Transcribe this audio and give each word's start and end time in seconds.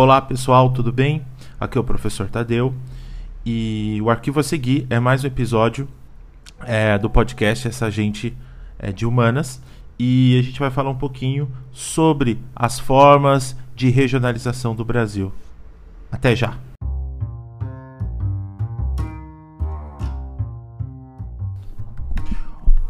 Olá 0.00 0.22
pessoal, 0.22 0.70
tudo 0.70 0.92
bem? 0.92 1.26
Aqui 1.58 1.76
é 1.76 1.80
o 1.80 1.82
professor 1.82 2.28
Tadeu 2.28 2.72
e 3.44 3.98
o 4.00 4.08
arquivo 4.08 4.38
a 4.38 4.44
seguir 4.44 4.86
é 4.88 5.00
mais 5.00 5.24
um 5.24 5.26
episódio 5.26 5.88
é, 6.60 6.96
do 6.96 7.10
podcast 7.10 7.66
Essa 7.66 7.90
Gente 7.90 8.32
é, 8.78 8.92
de 8.92 9.04
Humanas 9.04 9.60
e 9.98 10.38
a 10.38 10.42
gente 10.42 10.60
vai 10.60 10.70
falar 10.70 10.90
um 10.90 10.94
pouquinho 10.94 11.50
sobre 11.72 12.40
as 12.54 12.78
formas 12.78 13.56
de 13.74 13.90
regionalização 13.90 14.72
do 14.72 14.84
Brasil. 14.84 15.32
Até 16.12 16.36
já! 16.36 16.56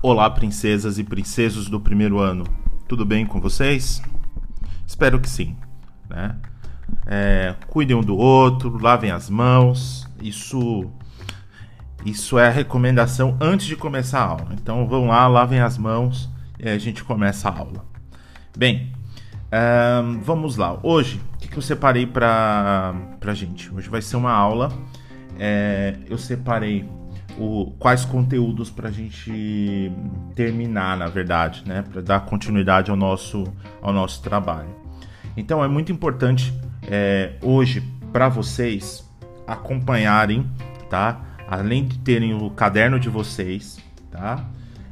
Olá, 0.02 0.28
princesas 0.28 0.98
e 0.98 1.04
princesos 1.04 1.70
do 1.70 1.80
primeiro 1.80 2.18
ano, 2.18 2.44
tudo 2.86 3.06
bem 3.06 3.24
com 3.24 3.40
vocês? 3.40 4.02
Espero 4.86 5.18
que 5.18 5.30
sim, 5.30 5.56
né? 6.06 6.36
É, 7.06 7.54
cuidem 7.68 7.96
um 7.96 8.02
do 8.02 8.16
outro, 8.16 8.78
lavem 8.80 9.10
as 9.10 9.30
mãos. 9.30 10.08
Isso, 10.20 10.90
isso 12.04 12.38
é 12.38 12.48
a 12.48 12.50
recomendação 12.50 13.36
antes 13.40 13.66
de 13.66 13.76
começar 13.76 14.20
a 14.20 14.26
aula. 14.26 14.48
Então 14.52 14.86
vão 14.86 15.06
lá, 15.06 15.26
lavem 15.26 15.60
as 15.60 15.78
mãos 15.78 16.28
e 16.58 16.68
a 16.68 16.78
gente 16.78 17.04
começa 17.04 17.48
a 17.48 17.58
aula. 17.58 17.84
Bem, 18.56 18.92
vamos 20.22 20.56
lá. 20.56 20.78
Hoje, 20.82 21.20
o 21.34 21.38
que, 21.38 21.48
que 21.48 21.56
eu 21.56 21.62
separei 21.62 22.06
para 22.06 22.94
a 23.24 23.34
gente? 23.34 23.72
Hoje 23.72 23.88
vai 23.88 24.02
ser 24.02 24.16
uma 24.16 24.32
aula. 24.32 24.72
É, 25.38 25.96
eu 26.08 26.18
separei 26.18 26.88
o, 27.38 27.72
quais 27.78 28.04
conteúdos 28.04 28.70
para 28.70 28.88
a 28.88 28.92
gente 28.92 29.92
terminar, 30.34 30.96
na 30.96 31.06
verdade, 31.06 31.62
né? 31.64 31.82
Para 31.82 32.02
dar 32.02 32.20
continuidade 32.20 32.90
ao 32.90 32.96
nosso, 32.96 33.44
ao 33.80 33.92
nosso 33.92 34.20
trabalho. 34.22 34.74
Então 35.36 35.62
é 35.62 35.68
muito 35.68 35.92
importante 35.92 36.52
é, 36.90 37.32
hoje 37.42 37.82
para 38.12 38.28
vocês 38.28 39.08
acompanharem, 39.46 40.46
tá? 40.88 41.20
Além 41.46 41.86
de 41.86 41.98
terem 41.98 42.34
o 42.34 42.50
caderno 42.50 42.98
de 42.98 43.08
vocês, 43.08 43.78
tá? 44.10 44.44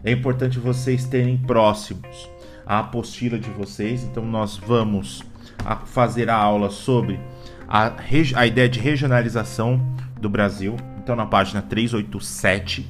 É 0.04 0.12
importante 0.12 0.58
vocês 0.58 1.04
terem 1.06 1.36
próximos 1.36 2.30
a 2.66 2.80
apostila 2.80 3.38
de 3.38 3.50
vocês. 3.50 4.04
Então 4.04 4.24
nós 4.24 4.56
vamos 4.56 5.22
a 5.64 5.76
fazer 5.76 6.28
a 6.28 6.36
aula 6.36 6.70
sobre 6.70 7.18
a, 7.68 7.92
a 8.34 8.46
ideia 8.46 8.68
de 8.68 8.78
regionalização 8.78 9.80
do 10.20 10.28
Brasil. 10.28 10.76
Então 10.98 11.16
na 11.16 11.26
página 11.26 11.62
387, 11.62 12.86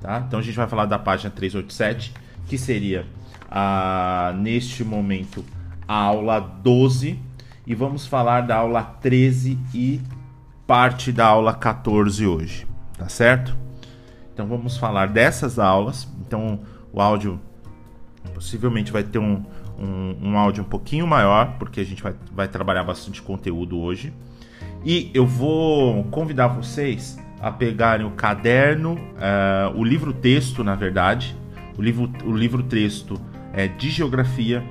tá? 0.00 0.24
Então 0.26 0.38
a 0.38 0.42
gente 0.42 0.56
vai 0.56 0.68
falar 0.68 0.86
da 0.86 0.98
página 0.98 1.30
387, 1.30 2.12
que 2.46 2.56
seria 2.56 3.06
a, 3.50 4.34
neste 4.38 4.82
momento 4.82 5.44
a 5.86 5.94
aula 5.94 6.40
12 6.40 7.18
e 7.66 7.74
vamos 7.74 8.06
falar 8.06 8.42
da 8.42 8.56
aula 8.56 8.82
13 8.82 9.58
e 9.74 10.00
parte 10.66 11.10
da 11.10 11.26
aula 11.26 11.52
14 11.52 12.26
hoje, 12.26 12.66
tá 12.96 13.08
certo? 13.08 13.56
Então 14.32 14.46
vamos 14.46 14.76
falar 14.76 15.08
dessas 15.08 15.58
aulas. 15.58 16.08
Então 16.20 16.60
o 16.92 17.00
áudio 17.00 17.40
possivelmente 18.34 18.92
vai 18.92 19.02
ter 19.02 19.18
um, 19.18 19.44
um, 19.78 20.16
um 20.30 20.38
áudio 20.38 20.62
um 20.62 20.66
pouquinho 20.66 21.06
maior, 21.06 21.56
porque 21.58 21.80
a 21.80 21.84
gente 21.84 22.02
vai, 22.02 22.14
vai 22.32 22.48
trabalhar 22.48 22.84
bastante 22.84 23.20
conteúdo 23.20 23.78
hoje. 23.78 24.12
E 24.84 25.10
eu 25.12 25.26
vou 25.26 26.04
convidar 26.04 26.48
vocês 26.48 27.18
a 27.40 27.50
pegarem 27.50 28.06
o 28.06 28.12
caderno, 28.12 28.94
uh, 28.94 29.76
o 29.76 29.84
livro 29.84 30.12
texto, 30.12 30.62
na 30.62 30.74
verdade, 30.74 31.36
o 31.76 31.82
livro, 31.82 32.10
o 32.24 32.32
livro 32.32 32.62
texto 32.62 33.20
é 33.52 33.66
de 33.66 33.90
geografia 33.90 34.64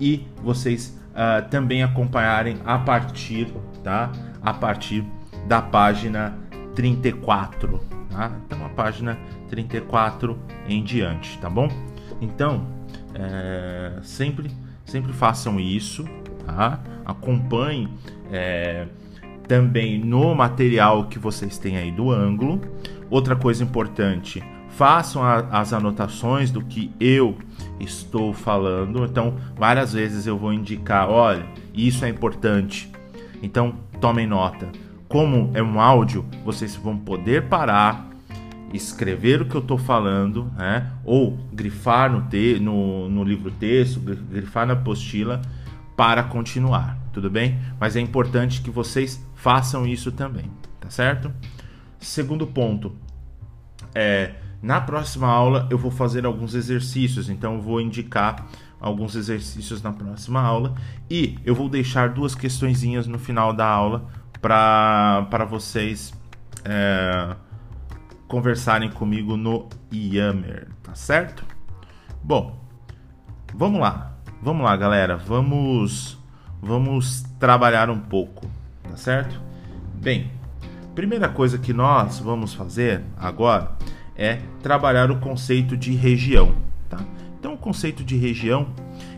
e 0.00 0.26
vocês 0.42 0.99
uh, 1.20 1.46
também 1.50 1.82
acompanharem 1.82 2.56
a 2.64 2.78
partir, 2.78 3.52
tá? 3.84 4.10
A 4.40 4.54
partir 4.54 5.04
da 5.46 5.60
página 5.60 6.38
34, 6.74 7.78
tá? 8.10 8.32
Então 8.46 8.64
a 8.64 8.70
página 8.70 9.18
34 9.48 10.38
em 10.66 10.82
diante, 10.82 11.38
tá 11.38 11.50
bom? 11.50 11.68
Então, 12.20 12.66
é, 13.14 13.98
sempre, 14.02 14.50
sempre 14.84 15.12
façam 15.12 15.60
isso, 15.60 16.04
tá? 16.46 16.80
Acompanhem 17.04 17.88
é, 18.30 18.86
também 19.48 19.98
no 19.98 20.34
material 20.34 21.06
que 21.06 21.18
vocês 21.18 21.58
têm 21.58 21.76
aí 21.76 21.90
do 21.90 22.10
ângulo. 22.10 22.60
Outra 23.10 23.34
coisa 23.34 23.64
importante, 23.64 24.42
façam 24.76 25.22
a, 25.22 25.38
as 25.50 25.72
anotações 25.72 26.50
do 26.50 26.62
que 26.62 26.90
eu 27.00 27.36
estou 27.78 28.32
falando. 28.32 29.04
Então, 29.04 29.36
várias 29.56 29.92
vezes 29.92 30.26
eu 30.26 30.38
vou 30.38 30.52
indicar, 30.52 31.08
olha, 31.08 31.44
isso 31.74 32.04
é 32.04 32.08
importante. 32.08 32.90
Então, 33.42 33.74
tomem 34.00 34.26
nota. 34.26 34.68
Como 35.08 35.50
é 35.54 35.62
um 35.62 35.80
áudio, 35.80 36.24
vocês 36.44 36.76
vão 36.76 36.96
poder 36.96 37.48
parar, 37.48 38.08
escrever 38.72 39.42
o 39.42 39.44
que 39.44 39.54
eu 39.54 39.60
estou 39.60 39.76
falando, 39.76 40.50
né? 40.56 40.92
Ou 41.04 41.36
grifar 41.52 42.10
no, 42.10 42.22
te 42.28 42.60
no, 42.60 43.08
no 43.08 43.24
livro 43.24 43.50
texto, 43.50 43.98
grifar 44.00 44.66
na 44.66 44.74
apostila 44.74 45.42
para 45.96 46.22
continuar, 46.22 46.96
tudo 47.12 47.28
bem? 47.28 47.58
Mas 47.78 47.96
é 47.96 48.00
importante 48.00 48.62
que 48.62 48.70
vocês 48.70 49.22
façam 49.34 49.86
isso 49.86 50.12
também, 50.12 50.46
tá 50.78 50.88
certo? 50.88 51.32
Segundo 51.98 52.46
ponto, 52.46 52.96
é 53.94 54.34
na 54.62 54.80
próxima 54.80 55.26
aula 55.26 55.66
eu 55.70 55.78
vou 55.78 55.90
fazer 55.90 56.26
alguns 56.26 56.54
exercícios, 56.54 57.28
então 57.28 57.54
eu 57.54 57.60
vou 57.62 57.80
indicar 57.80 58.46
alguns 58.80 59.14
exercícios 59.14 59.82
na 59.82 59.92
próxima 59.92 60.40
aula 60.40 60.74
e 61.08 61.38
eu 61.44 61.54
vou 61.54 61.68
deixar 61.68 62.10
duas 62.10 62.34
questõezinhas 62.34 63.06
no 63.06 63.18
final 63.18 63.52
da 63.52 63.66
aula 63.66 64.06
para 64.40 65.46
vocês 65.48 66.12
é, 66.64 67.36
conversarem 68.26 68.90
comigo 68.90 69.36
no 69.36 69.68
Yammer, 69.92 70.68
tá 70.82 70.94
certo? 70.94 71.44
Bom, 72.22 72.58
vamos 73.54 73.80
lá, 73.80 74.16
vamos 74.42 74.64
lá, 74.64 74.76
galera, 74.76 75.16
vamos 75.16 76.18
vamos 76.62 77.22
trabalhar 77.38 77.88
um 77.88 77.98
pouco, 77.98 78.50
tá 78.82 78.96
certo? 78.96 79.40
Bem, 79.94 80.30
primeira 80.94 81.28
coisa 81.28 81.58
que 81.58 81.72
nós 81.72 82.18
vamos 82.18 82.52
fazer 82.52 83.02
agora 83.16 83.72
é 84.20 84.38
trabalhar 84.62 85.10
o 85.10 85.18
conceito 85.18 85.74
de 85.78 85.92
região. 85.92 86.54
Tá? 86.90 86.98
Então, 87.38 87.54
o 87.54 87.56
conceito 87.56 88.04
de 88.04 88.18
região 88.18 88.68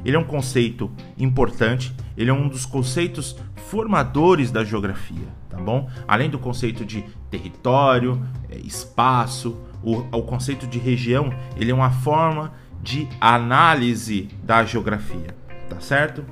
ele 0.05 0.17
é 0.17 0.19
um 0.19 0.25
conceito 0.25 0.89
importante, 1.19 1.93
ele 2.17 2.31
é 2.31 2.33
um 2.33 2.49
dos 2.49 2.65
conceitos 2.65 3.37
formadores 3.69 4.53
da 4.53 4.63
geografia, 4.63 5.27
tá 5.49 5.57
bom? 5.57 5.89
Além 6.07 6.31
do 6.31 6.39
conceito 6.39 6.85
de 6.85 7.05
território, 7.29 8.25
é, 8.49 8.59
espaço, 8.59 9.59
o, 9.83 9.97
o 10.17 10.23
conceito 10.23 10.67
de 10.69 10.79
região 10.79 11.35
ele 11.57 11.73
é 11.73 11.75
uma 11.75 11.91
forma 11.91 12.53
de 12.81 13.09
análise 13.21 14.29
da 14.45 14.65
geografia, 14.65 15.35
tá 15.69 15.81
certo? 15.81 16.25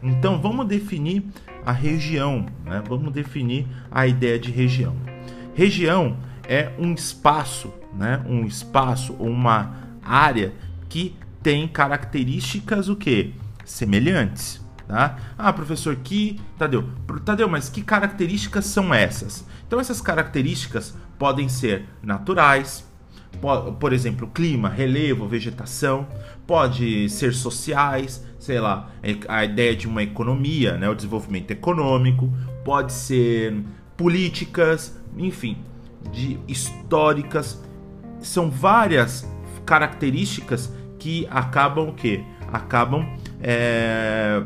Então 0.00 0.40
vamos 0.40 0.66
definir 0.66 1.24
a 1.64 1.72
região, 1.72 2.46
né? 2.64 2.82
vamos 2.86 3.12
definir 3.12 3.66
a 3.90 4.06
ideia 4.06 4.38
de 4.38 4.50
região. 4.50 4.94
Região 5.54 6.16
é 6.48 6.70
um 6.78 6.92
espaço 6.92 7.72
né? 7.96 8.22
Um 8.26 8.44
espaço 8.46 9.14
ou 9.18 9.28
uma 9.28 9.74
área 10.02 10.52
que 10.88 11.16
tem 11.42 11.66
características 11.66 12.88
o 12.88 12.96
que? 12.96 13.34
Semelhantes. 13.64 14.62
Tá? 14.86 15.16
Ah, 15.38 15.52
professor, 15.52 15.96
que. 15.96 16.40
Tadeu, 16.58 16.84
Tadeu, 17.24 17.48
mas 17.48 17.68
que 17.68 17.82
características 17.82 18.66
são 18.66 18.92
essas? 18.92 19.46
Então, 19.66 19.80
essas 19.80 20.00
características 20.00 20.94
podem 21.18 21.48
ser 21.48 21.86
naturais, 22.02 22.84
por 23.80 23.92
exemplo, 23.92 24.28
clima, 24.28 24.68
relevo, 24.68 25.26
vegetação, 25.26 26.06
pode 26.46 27.08
ser 27.08 27.32
sociais, 27.32 28.24
sei 28.38 28.60
lá, 28.60 28.90
a 29.28 29.44
ideia 29.44 29.74
de 29.74 29.88
uma 29.88 30.02
economia, 30.02 30.76
né, 30.76 30.88
o 30.88 30.94
desenvolvimento 30.94 31.50
econômico, 31.50 32.30
pode 32.64 32.92
ser 32.92 33.62
políticas, 33.96 35.00
enfim, 35.16 35.56
de 36.12 36.38
históricas, 36.46 37.62
são 38.22 38.50
várias 38.50 39.28
características 39.64 40.72
que 40.98 41.26
acabam 41.30 41.88
o 41.88 41.92
quê? 41.92 42.22
Acabam 42.52 43.06
é, 43.40 44.42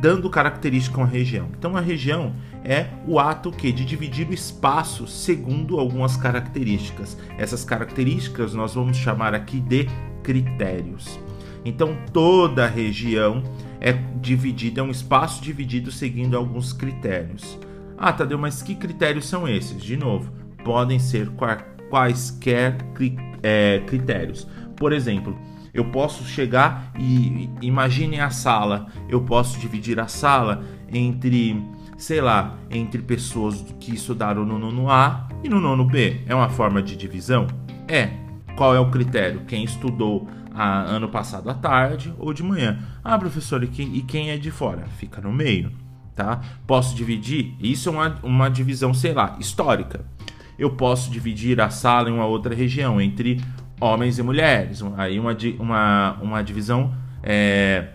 dando 0.00 0.28
característica 0.28 0.96
a 0.96 1.04
uma 1.04 1.06
região. 1.06 1.48
Então 1.56 1.76
a 1.76 1.80
região 1.80 2.34
é 2.64 2.86
o 3.06 3.18
ato 3.18 3.50
que 3.50 3.72
de 3.72 3.84
dividir 3.84 4.28
o 4.28 4.34
espaço 4.34 5.06
segundo 5.06 5.78
algumas 5.78 6.16
características. 6.16 7.16
Essas 7.38 7.64
características 7.64 8.54
nós 8.54 8.74
vamos 8.74 8.96
chamar 8.96 9.34
aqui 9.34 9.60
de 9.60 9.88
critérios. 10.22 11.18
Então 11.64 11.96
toda 12.12 12.66
região 12.66 13.42
é 13.80 13.92
dividida, 14.20 14.80
é 14.80 14.84
um 14.84 14.90
espaço 14.90 15.42
dividido 15.42 15.90
seguindo 15.90 16.36
alguns 16.36 16.72
critérios. 16.72 17.58
Ah, 17.96 18.12
Tadeu, 18.12 18.38
mas 18.38 18.62
que 18.62 18.74
critérios 18.74 19.26
são 19.26 19.48
esses? 19.48 19.82
De 19.82 19.96
novo, 19.96 20.30
podem 20.64 20.98
ser 20.98 21.30
quaisquer 21.88 22.76
é, 23.42 23.82
critérios. 23.86 24.46
Por 24.76 24.92
exemplo, 24.92 25.38
eu 25.72 25.90
posso 25.90 26.24
chegar 26.24 26.92
e 26.98 27.50
imagine 27.60 28.20
a 28.20 28.30
sala. 28.30 28.86
Eu 29.08 29.22
posso 29.22 29.58
dividir 29.58 29.98
a 30.00 30.06
sala 30.06 30.62
entre 30.92 31.62
sei 31.96 32.20
lá, 32.20 32.56
entre 32.70 33.02
pessoas 33.02 33.60
que 33.80 33.92
estudaram 33.92 34.44
no 34.46 34.56
nono 34.56 34.88
A 34.88 35.28
e 35.42 35.48
no 35.48 35.60
nono 35.60 35.84
B. 35.84 36.22
É 36.26 36.34
uma 36.34 36.48
forma 36.48 36.80
de 36.80 36.96
divisão? 36.96 37.48
É. 37.88 38.10
Qual 38.56 38.74
é 38.74 38.78
o 38.78 38.90
critério? 38.90 39.42
Quem 39.46 39.64
estudou 39.64 40.28
a, 40.58 40.82
ano 40.82 41.08
passado 41.08 41.48
à 41.48 41.54
tarde 41.54 42.12
ou 42.18 42.32
de 42.32 42.42
manhã. 42.42 42.78
Ah, 43.02 43.16
professor, 43.18 43.62
e 43.62 43.68
quem, 43.68 43.96
e 43.96 44.02
quem 44.02 44.30
é 44.30 44.36
de 44.36 44.50
fora? 44.50 44.86
Fica 44.96 45.20
no 45.20 45.32
meio, 45.32 45.72
tá? 46.14 46.40
Posso 46.66 46.94
dividir? 46.96 47.54
Isso 47.60 47.88
é 47.88 47.92
uma, 47.92 48.18
uma 48.22 48.48
divisão, 48.48 48.92
sei 48.92 49.12
lá, 49.12 49.36
histórica. 49.38 50.04
Eu 50.58 50.70
posso 50.70 51.10
dividir 51.10 51.60
a 51.60 51.70
sala 51.70 52.10
em 52.10 52.12
uma 52.12 52.26
outra 52.26 52.54
região, 52.54 53.00
entre 53.00 53.40
homens 53.80 54.18
e 54.18 54.22
mulheres. 54.22 54.82
Aí 54.96 55.18
uma, 55.18 55.36
uma, 55.58 56.18
uma 56.20 56.42
divisão. 56.42 56.92
É, 57.22 57.88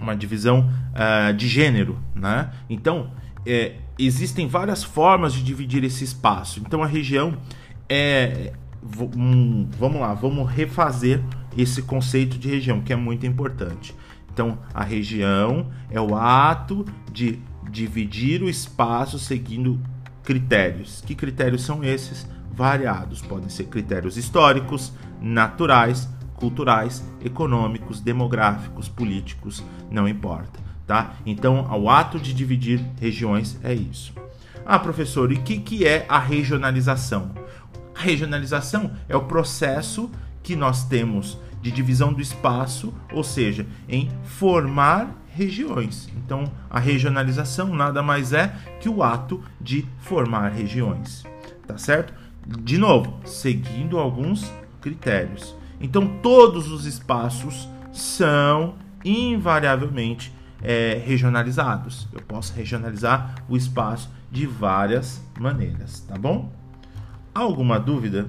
uma 0.00 0.16
divisão 0.16 0.68
uh, 0.92 1.32
de 1.32 1.46
gênero, 1.46 1.98
né? 2.14 2.50
Então, 2.68 3.10
é, 3.46 3.76
existem 3.98 4.48
várias 4.48 4.82
formas 4.82 5.32
de 5.32 5.42
dividir 5.42 5.84
esse 5.84 6.04
espaço. 6.04 6.60
Então, 6.60 6.82
a 6.82 6.86
região 6.86 7.36
é. 7.88 8.52
Vamos 8.84 10.00
lá, 10.00 10.12
vamos 10.12 10.50
refazer 10.50 11.22
esse 11.56 11.82
conceito 11.82 12.36
de 12.36 12.48
região, 12.48 12.80
que 12.80 12.92
é 12.92 12.96
muito 12.96 13.24
importante. 13.24 13.94
Então, 14.32 14.58
a 14.74 14.82
região 14.82 15.70
é 15.88 16.00
o 16.00 16.16
ato 16.16 16.84
de 17.12 17.38
dividir 17.70 18.42
o 18.42 18.48
espaço 18.48 19.20
seguindo 19.20 19.78
critérios. 20.22 21.02
Que 21.06 21.14
critérios 21.14 21.62
são 21.62 21.82
esses? 21.84 22.26
Variados. 22.52 23.20
Podem 23.22 23.48
ser 23.48 23.64
critérios 23.64 24.16
históricos, 24.16 24.92
naturais, 25.20 26.08
culturais, 26.42 27.04
econômicos, 27.24 28.00
demográficos, 28.00 28.88
políticos, 28.88 29.62
não 29.88 30.08
importa, 30.08 30.58
tá? 30.84 31.14
Então, 31.24 31.68
o 31.80 31.88
ato 31.88 32.18
de 32.18 32.34
dividir 32.34 32.84
regiões 33.00 33.58
é 33.62 33.72
isso. 33.72 34.12
Ah, 34.66 34.78
professor, 34.78 35.30
e 35.30 35.36
o 35.36 35.42
que, 35.42 35.58
que 35.58 35.86
é 35.86 36.04
a 36.08 36.18
regionalização? 36.18 37.30
A 37.94 38.00
regionalização 38.00 38.90
é 39.08 39.16
o 39.16 39.22
processo 39.22 40.10
que 40.42 40.56
nós 40.56 40.84
temos 40.84 41.38
de 41.60 41.70
divisão 41.70 42.12
do 42.12 42.20
espaço, 42.20 42.92
ou 43.12 43.22
seja, 43.22 43.64
em 43.88 44.10
formar 44.24 45.21
regiões. 45.34 46.08
Então, 46.16 46.44
a 46.68 46.78
regionalização 46.78 47.74
nada 47.74 48.02
mais 48.02 48.32
é 48.32 48.54
que 48.80 48.88
o 48.88 49.02
ato 49.02 49.42
de 49.60 49.86
formar 50.00 50.50
regiões, 50.50 51.24
tá 51.66 51.78
certo? 51.78 52.12
De 52.46 52.76
novo, 52.78 53.20
seguindo 53.24 53.98
alguns 53.98 54.52
critérios. 54.80 55.54
Então, 55.80 56.06
todos 56.22 56.70
os 56.70 56.86
espaços 56.86 57.68
são 57.92 58.74
invariavelmente 59.04 60.32
é, 60.62 61.02
regionalizados. 61.04 62.08
Eu 62.12 62.20
posso 62.22 62.54
regionalizar 62.54 63.34
o 63.48 63.56
espaço 63.56 64.10
de 64.30 64.46
várias 64.46 65.22
maneiras, 65.38 66.00
tá 66.00 66.16
bom? 66.16 66.52
Alguma 67.34 67.78
dúvida? 67.78 68.28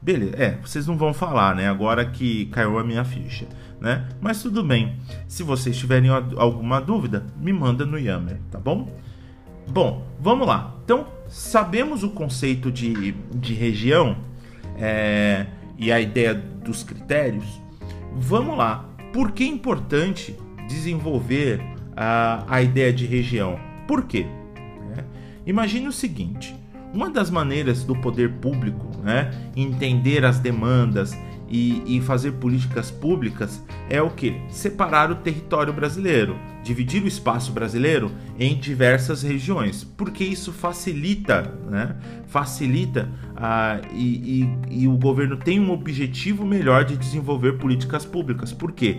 Beleza, 0.00 0.36
é, 0.36 0.58
vocês 0.60 0.86
não 0.86 0.96
vão 0.96 1.14
falar, 1.14 1.54
né? 1.54 1.68
Agora 1.68 2.04
que 2.04 2.46
caiu 2.46 2.78
a 2.78 2.84
minha 2.84 3.04
ficha, 3.04 3.46
né? 3.82 4.08
Mas 4.20 4.40
tudo 4.40 4.62
bem. 4.62 4.96
Se 5.26 5.42
vocês 5.42 5.76
tiverem 5.76 6.08
alguma 6.36 6.80
dúvida, 6.80 7.26
me 7.36 7.52
manda 7.52 7.84
no 7.84 7.98
Yammer, 7.98 8.38
tá 8.48 8.58
bom? 8.58 8.88
Bom, 9.68 10.06
vamos 10.20 10.46
lá. 10.46 10.76
Então, 10.84 11.08
sabemos 11.28 12.04
o 12.04 12.10
conceito 12.10 12.70
de, 12.70 13.10
de 13.34 13.54
região 13.54 14.16
é, 14.78 15.46
e 15.76 15.90
a 15.90 16.00
ideia 16.00 16.32
dos 16.32 16.84
critérios. 16.84 17.60
Vamos 18.14 18.56
lá. 18.56 18.88
Por 19.12 19.32
que 19.32 19.42
é 19.42 19.48
importante 19.48 20.36
desenvolver 20.68 21.60
a, 21.96 22.44
a 22.48 22.62
ideia 22.62 22.92
de 22.92 23.04
região? 23.04 23.58
Por 23.88 24.04
quê? 24.04 24.26
É, 24.96 25.04
imagine 25.44 25.88
o 25.88 25.92
seguinte: 25.92 26.54
uma 26.94 27.10
das 27.10 27.30
maneiras 27.30 27.82
do 27.82 27.96
poder 27.96 28.34
público 28.34 28.86
né, 29.02 29.30
entender 29.56 30.24
as 30.24 30.38
demandas 30.38 31.18
e, 31.52 31.98
e, 31.98 32.00
fazer 32.00 32.32
políticas 32.32 32.90
públicas 32.90 33.62
é 33.90 34.00
o 34.00 34.08
que? 34.08 34.40
Separar 34.48 35.10
o 35.10 35.16
território 35.16 35.70
brasileiro, 35.70 36.34
dividir 36.64 37.02
o 37.02 37.06
espaço 37.06 37.52
brasileiro 37.52 38.10
em 38.38 38.58
diversas 38.58 39.22
regiões, 39.22 39.84
porque 39.84 40.24
isso 40.24 40.50
facilita, 40.50 41.54
né? 41.70 41.94
Facilita 42.26 43.06
uh, 43.32 43.86
e, 43.94 44.48
e, 44.70 44.82
e 44.82 44.88
o 44.88 44.96
governo 44.96 45.36
tem 45.36 45.60
um 45.60 45.70
objetivo 45.70 46.46
melhor 46.46 46.86
de 46.86 46.96
desenvolver 46.96 47.58
políticas 47.58 48.06
públicas. 48.06 48.50
Por 48.50 48.72
quê? 48.72 48.96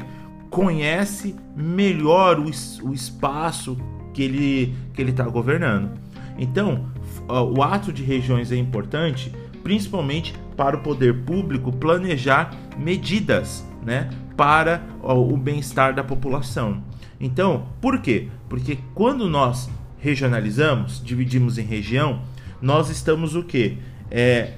Conhece 0.52 1.36
melhor 1.58 2.40
o, 2.40 2.46
o 2.84 2.94
espaço 2.94 3.76
que 4.14 4.22
ele 4.22 4.76
que 4.94 5.02
ele 5.02 5.10
está 5.10 5.24
governando. 5.24 5.90
Então, 6.38 6.86
o 7.28 7.64
ato 7.64 7.92
de 7.92 8.04
regiões 8.04 8.52
é 8.52 8.56
importante, 8.56 9.32
principalmente 9.64 10.34
para 10.56 10.78
o 10.78 10.82
poder 10.82 11.24
público 11.24 11.72
planejar 11.72 12.54
medidas, 12.78 13.66
né, 13.84 14.10
para 14.36 14.82
o 15.02 15.38
bem-estar 15.38 15.94
da 15.94 16.04
população. 16.04 16.84
Então, 17.20 17.68
por 17.80 18.00
quê? 18.00 18.30
Porque 18.50 18.80
quando 18.94 19.30
nós 19.30 19.70
regionalizamos, 19.98 21.02
dividimos 21.04 21.58
em 21.58 21.64
região, 21.64 22.22
nós 22.62 22.90
estamos 22.90 23.36
o 23.36 23.44
quê? 23.44 23.78
É, 24.10 24.54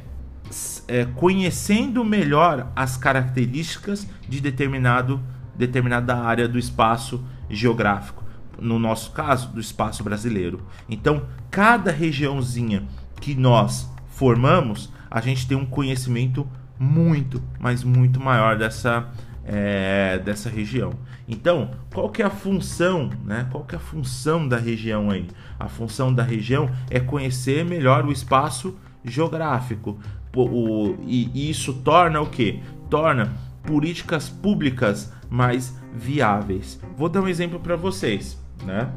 é, 0.88 1.06
conhecendo 1.16 2.04
melhor 2.04 2.72
as 2.76 2.98
características 2.98 4.08
de 4.28 4.42
determinado, 4.42 5.20
determinada 5.56 6.16
área 6.16 6.48
do 6.48 6.58
espaço 6.58 7.24
geográfico 7.50 8.26
no 8.60 8.80
nosso 8.80 9.12
caso, 9.12 9.50
do 9.50 9.60
espaço 9.60 10.04
brasileiro. 10.04 10.62
Então, 10.90 11.24
cada 11.52 11.92
regiãozinha 11.92 12.84
que 13.20 13.36
nós 13.36 13.90
formamos, 14.08 14.92
a 15.10 15.22
gente 15.22 15.48
tem 15.48 15.58
um 15.58 15.66
conhecimento 15.66 16.48
muito, 16.78 17.42
mas 17.60 17.84
muito 17.84 18.20
maior 18.20 18.58
dessa, 18.58 19.08
é, 19.46 20.20
dessa 20.20 20.50
região. 20.50 20.94
Então, 21.28 21.72
qual 21.94 22.10
que 22.10 22.22
é 22.22 22.26
a 22.26 22.30
função, 22.30 23.10
né? 23.24 23.48
Qual 23.52 23.64
que 23.64 23.76
é 23.76 23.78
a 23.78 23.82
função 23.82 24.48
da 24.48 24.58
região 24.58 25.10
aí? 25.10 25.28
A 25.60 25.68
função 25.68 26.14
da 26.14 26.24
região 26.24 26.70
é 26.90 27.00
conhecer 27.00 27.64
melhor 27.66 28.06
o 28.06 28.12
espaço 28.12 28.78
geográfico. 29.04 30.00
O, 30.36 30.42
o, 30.42 30.98
e 31.08 31.50
isso 31.50 31.74
torna 31.74 32.22
o 32.22 32.30
que? 32.30 32.62
Torna 32.90 33.34
políticas 33.64 34.30
públicas 34.30 35.12
mais 35.30 35.76
viáveis. 35.94 36.80
Vou 36.98 37.10
dar 37.10 37.22
um 37.22 37.28
exemplo 37.28 37.60
para 37.60 37.76
vocês 37.76 38.38
né? 38.64 38.90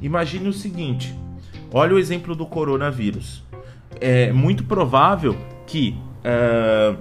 Imagine 0.00 0.48
o 0.48 0.52
seguinte: 0.52 1.14
olha 1.72 1.94
o 1.94 1.98
exemplo 1.98 2.34
do 2.34 2.46
coronavírus. 2.46 3.42
É 4.00 4.32
muito 4.32 4.64
provável 4.64 5.36
que 5.66 5.96
uh, 6.20 6.98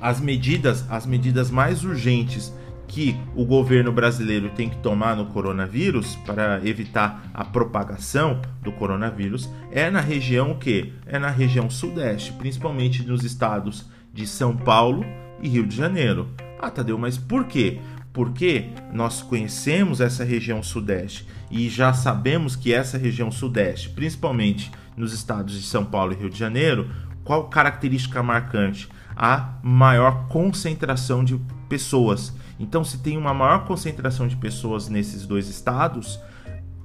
as 0.00 0.20
medidas, 0.20 0.84
as 0.90 1.06
medidas 1.06 1.50
mais 1.50 1.84
urgentes 1.84 2.52
que 2.86 3.16
o 3.36 3.44
governo 3.44 3.92
brasileiro 3.92 4.50
tem 4.50 4.68
que 4.68 4.76
tomar 4.78 5.16
no 5.16 5.26
coronavírus 5.26 6.16
para 6.26 6.60
evitar 6.66 7.30
a 7.32 7.44
propagação 7.44 8.40
do 8.62 8.72
coronavírus 8.72 9.48
é 9.70 9.88
na 9.90 10.00
região 10.00 10.58
que 10.58 10.92
é 11.06 11.16
na 11.16 11.30
região 11.30 11.70
sudeste, 11.70 12.32
principalmente 12.32 13.04
nos 13.04 13.22
estados 13.22 13.88
de 14.12 14.26
São 14.26 14.56
Paulo 14.56 15.04
e 15.40 15.48
Rio 15.48 15.66
de 15.66 15.76
Janeiro. 15.76 16.28
Ah, 16.58 16.70
Tadeu, 16.70 16.98
mas 16.98 17.16
por 17.16 17.44
quê? 17.44 17.78
porque 18.12 18.66
nós 18.92 19.22
conhecemos 19.22 20.00
essa 20.00 20.24
região 20.24 20.62
sudeste 20.62 21.26
e 21.50 21.68
já 21.68 21.92
sabemos 21.92 22.56
que 22.56 22.72
essa 22.72 22.98
região 22.98 23.30
sudeste, 23.30 23.88
principalmente 23.90 24.70
nos 24.96 25.12
estados 25.12 25.54
de 25.54 25.66
São 25.66 25.84
Paulo 25.84 26.12
e 26.12 26.16
Rio 26.16 26.30
de 26.30 26.38
Janeiro, 26.38 26.90
qual 27.24 27.48
característica 27.48 28.22
marcante? 28.22 28.88
A 29.16 29.54
maior 29.62 30.26
concentração 30.28 31.22
de 31.22 31.38
pessoas. 31.68 32.34
Então, 32.58 32.82
se 32.82 32.98
tem 32.98 33.16
uma 33.16 33.32
maior 33.32 33.64
concentração 33.64 34.26
de 34.26 34.36
pessoas 34.36 34.88
nesses 34.88 35.26
dois 35.26 35.48
estados, 35.48 36.18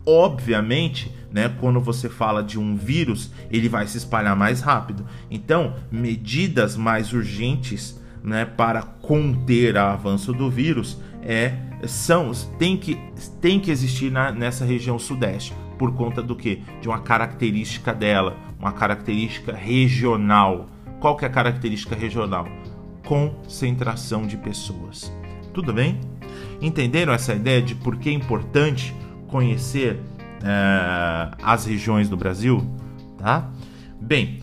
obviamente, 0.06 1.12
né, 1.32 1.50
quando 1.60 1.80
você 1.80 2.08
fala 2.10 2.44
de 2.44 2.60
um 2.60 2.76
vírus, 2.76 3.32
ele 3.50 3.68
vai 3.68 3.88
se 3.88 3.98
espalhar 3.98 4.36
mais 4.36 4.62
rápido. 4.62 5.06
Então, 5.32 5.76
medidas 5.92 6.78
mais 6.78 7.12
urgentes 7.12 8.00
né, 8.24 8.46
para 8.46 8.82
conter 8.82 9.76
o 9.76 9.80
avanço 9.80 10.32
do 10.32 10.50
vírus 10.50 10.98
é 11.22 11.54
são 11.88 12.32
tem 12.58 12.78
que 12.78 12.98
tem 13.42 13.60
que 13.60 13.70
existir 13.70 14.12
na, 14.12 14.32
nessa 14.32 14.66
região 14.66 14.98
sudeste 14.98 15.54
por 15.78 15.94
conta 15.94 16.22
do 16.22 16.36
que 16.36 16.64
de 16.82 16.88
uma 16.88 17.00
característica 17.00 17.94
dela 17.94 18.38
uma 18.60 18.72
característica 18.72 19.54
regional. 19.54 20.68
Qual 21.00 21.16
que 21.16 21.26
é 21.26 21.28
a 21.28 21.32
característica 21.32 21.96
regional? 21.96 22.48
Concentração 23.06 24.26
de 24.26 24.38
pessoas. 24.38 25.14
Tudo 25.54 25.72
bem? 25.72 26.00
Entenderam 26.62 27.14
essa 27.14 27.34
ideia 27.34 27.62
de 27.62 27.76
por 27.76 27.98
que 27.98 28.10
é 28.10 28.14
importante 28.14 28.96
conhecer 29.28 30.00
é, 30.44 31.32
as 31.44 31.66
regiões 31.66 32.10
do 32.10 32.18
Brasil? 32.18 32.66
Tá? 33.18 33.50
Bem 34.00 34.40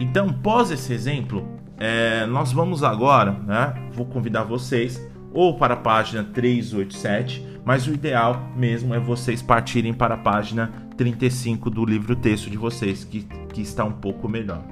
então 0.00 0.32
pós 0.32 0.70
esse 0.70 0.92
exemplo 0.92 1.46
é, 1.76 2.24
nós 2.26 2.52
vamos 2.52 2.84
agora 2.84 3.32
né 3.32 3.74
vou 3.92 4.06
convidar 4.06 4.44
vocês 4.44 5.04
ou 5.32 5.56
para 5.56 5.74
a 5.74 5.76
página 5.76 6.24
387, 6.24 7.46
mas 7.68 7.86
o 7.86 7.92
ideal 7.92 8.50
mesmo 8.56 8.94
é 8.94 8.98
vocês 8.98 9.42
partirem 9.42 9.92
para 9.92 10.14
a 10.14 10.16
página 10.16 10.72
35 10.96 11.68
do 11.68 11.84
livro 11.84 12.16
texto 12.16 12.48
de 12.48 12.56
vocês, 12.56 13.04
que, 13.04 13.28
que 13.52 13.60
está 13.60 13.84
um 13.84 13.92
pouco 13.92 14.26
melhor. 14.26 14.64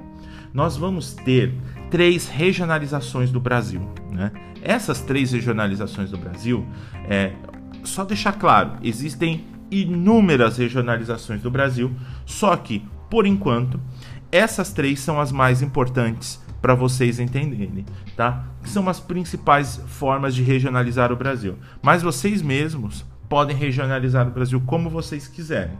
Nós 0.51 0.75
vamos 0.77 1.13
ter 1.13 1.53
três 1.91 2.27
regionalizações 2.27 3.29
do 3.29 3.39
Brasil. 3.39 3.87
Né? 4.11 4.31
Essas 4.63 4.99
três 4.99 5.31
regionalizações 5.31 6.09
do 6.09 6.17
Brasil, 6.17 6.65
é, 7.07 7.33
só 7.83 8.03
deixar 8.03 8.31
claro, 8.31 8.71
existem 8.81 9.45
inúmeras 9.69 10.57
regionalizações 10.57 11.39
do 11.43 11.51
Brasil, 11.51 11.91
só 12.25 12.55
que, 12.55 12.83
por 13.11 13.27
enquanto, 13.27 13.79
essas 14.31 14.73
três 14.73 14.99
são 15.01 15.21
as 15.21 15.31
mais 15.31 15.61
importantes 15.61 16.41
para 16.61 16.73
vocês 16.73 17.19
entenderem, 17.19 17.85
tá? 18.15 18.45
Que 18.63 18.69
são 18.69 18.87
as 18.89 18.99
principais 18.99 19.81
formas 19.87 20.33
de 20.33 20.43
regionalizar 20.43 21.11
o 21.11 21.15
Brasil. 21.15 21.55
Mas 21.81 22.01
vocês 22.01 22.41
mesmos 22.41 23.05
podem 23.29 23.55
regionalizar 23.55 24.27
o 24.27 24.31
Brasil 24.31 24.61
como 24.65 24.89
vocês 24.89 25.27
quiserem, 25.27 25.77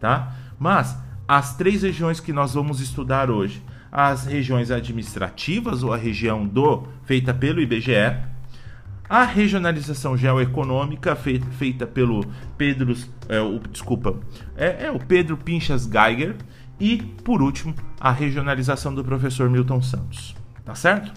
tá? 0.00 0.34
Mas 0.58 0.96
as 1.28 1.56
três 1.56 1.82
regiões 1.82 2.20
que 2.20 2.32
nós 2.32 2.54
vamos 2.54 2.80
estudar 2.80 3.30
hoje, 3.30 3.62
as 3.90 4.24
regiões 4.26 4.70
administrativas 4.70 5.82
ou 5.82 5.92
a 5.92 5.96
região 5.96 6.46
do 6.46 6.86
feita 7.04 7.32
pelo 7.32 7.60
IBGE, 7.60 8.16
a 9.08 9.24
regionalização 9.24 10.16
geoeconômica 10.16 11.14
feita, 11.14 11.86
pelo 11.86 12.24
Pedro, 12.58 12.94
é, 13.28 13.40
o, 13.40 13.60
desculpa, 13.70 14.18
é, 14.56 14.86
é 14.86 14.90
o 14.90 14.98
Pedro 14.98 15.36
Pinchas 15.36 15.86
Geiger 15.86 16.34
e, 16.78 16.98
por 16.98 17.42
último, 17.42 17.74
a 18.00 18.10
regionalização 18.10 18.94
do 18.94 19.04
professor 19.04 19.48
Milton 19.48 19.82
Santos. 19.82 20.34
Tá 20.64 20.74
certo? 20.74 21.12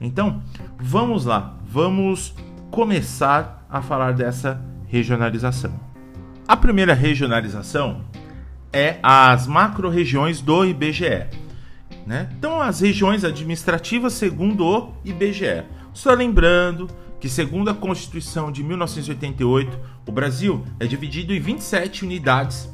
Então, 0.00 0.42
vamos 0.78 1.24
lá, 1.24 1.56
vamos 1.64 2.34
começar 2.70 3.66
a 3.68 3.82
falar 3.82 4.12
dessa 4.12 4.60
regionalização. 4.88 5.78
A 6.46 6.56
primeira 6.56 6.94
regionalização 6.94 8.04
é 8.72 8.98
as 9.02 9.46
macro-regiões 9.46 10.40
do 10.40 10.64
IBGE. 10.64 11.26
Né? 12.06 12.28
Então, 12.36 12.60
as 12.60 12.80
regiões 12.80 13.24
administrativas 13.24 14.14
segundo 14.14 14.66
o 14.66 14.92
IBGE. 15.04 15.64
Só 15.92 16.12
lembrando 16.12 16.88
que, 17.20 17.28
segundo 17.28 17.68
a 17.68 17.74
Constituição 17.74 18.50
de 18.50 18.64
1988, 18.64 19.78
o 20.06 20.12
Brasil 20.12 20.64
é 20.80 20.86
dividido 20.86 21.34
em 21.34 21.38
27 21.38 22.04
unidades 22.04 22.68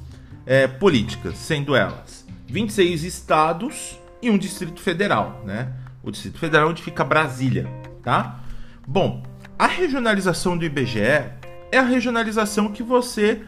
é, 0.47 0.67
políticas, 0.67 1.37
sendo 1.37 1.75
elas 1.75 2.16
26 2.57 3.05
estados 3.05 4.01
e 4.23 4.31
um 4.31 4.39
Distrito 4.39 4.81
Federal, 4.81 5.43
né? 5.45 5.75
O 6.03 6.11
Distrito 6.11 6.39
Federal 6.39 6.69
é 6.69 6.71
onde 6.71 6.83
fica 6.83 7.05
Brasília, 7.05 7.69
tá? 8.03 8.41
Bom, 8.89 9.23
a 9.59 9.67
regionalização 9.67 10.57
do 10.57 10.65
IBGE 10.65 11.01
é 11.01 11.77
a 11.77 11.83
regionalização 11.83 12.73
que 12.73 12.83
você 12.83 13.43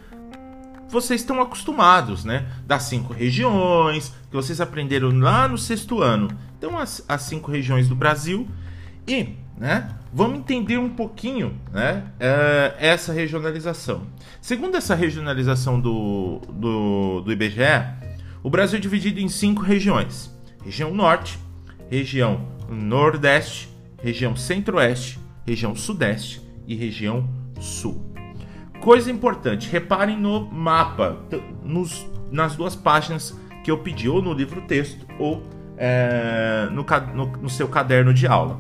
vocês 0.91 1.23
estão 1.23 1.41
acostumados, 1.41 2.23
né? 2.27 2.49
Das 2.67 2.83
cinco 2.83 3.15
regiões 3.15 4.13
que 4.29 4.37
vocês 4.37 4.61
aprenderam 4.61 5.09
lá 5.19 5.49
no 5.49 5.57
sexto 5.57 6.03
ano. 6.03 6.29
Então, 6.59 6.79
as, 6.79 7.03
as 7.09 7.23
cinco 7.23 7.51
regiões 7.51 7.89
do 7.89 7.97
Brasil 7.97 8.47
e, 9.07 9.37
né? 9.57 9.89
Vamos 10.13 10.41
entender 10.41 10.77
um 10.77 10.91
pouquinho, 10.91 11.59
né? 11.73 12.05
É, 12.21 12.75
essa 12.79 13.15
regionalização. 13.15 14.07
Segundo 14.39 14.77
essa 14.77 14.95
regionalização 14.95 15.81
do, 15.81 16.43
do, 16.51 17.23
do 17.23 17.33
IBGE, 17.33 18.08
o 18.49 18.51
Brasil 18.51 18.79
é 18.79 18.81
dividido 18.81 19.21
em 19.21 19.29
cinco 19.29 19.61
regiões: 19.61 20.35
região 20.65 20.95
Norte, 20.95 21.39
região 21.91 22.49
Nordeste, 22.67 23.69
região 24.03 24.35
Centro-Oeste, 24.35 25.19
região 25.47 25.77
Sudeste 25.77 26.41
e 26.67 26.75
região 26.75 27.29
Sul. 27.61 28.11
Coisa 28.81 29.11
importante, 29.11 29.69
reparem 29.69 30.17
no 30.17 30.51
mapa, 30.51 31.19
nos, 31.63 32.07
nas 32.33 32.57
duas 32.57 32.75
páginas 32.75 33.39
que 33.63 33.71
eu 33.71 33.77
pedi, 33.77 34.09
ou 34.09 34.23
no 34.23 34.33
livro 34.33 34.63
texto, 34.63 35.07
ou 35.19 35.43
é, 35.77 36.71
no, 36.73 36.87
no, 37.15 37.27
no 37.43 37.51
seu 37.51 37.69
caderno 37.69 38.15
de 38.15 38.27
aula. 38.27 38.59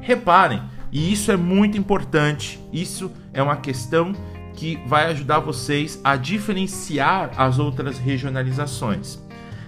Reparem, 0.00 0.62
e 0.92 1.12
isso 1.12 1.32
é 1.32 1.36
muito 1.36 1.76
importante, 1.76 2.60
isso 2.72 3.10
é 3.32 3.42
uma 3.42 3.56
questão 3.56 4.12
que 4.58 4.76
vai 4.86 5.06
ajudar 5.06 5.38
vocês 5.38 6.00
a 6.02 6.16
diferenciar 6.16 7.30
as 7.36 7.60
outras 7.60 7.96
regionalizações. 7.96 9.16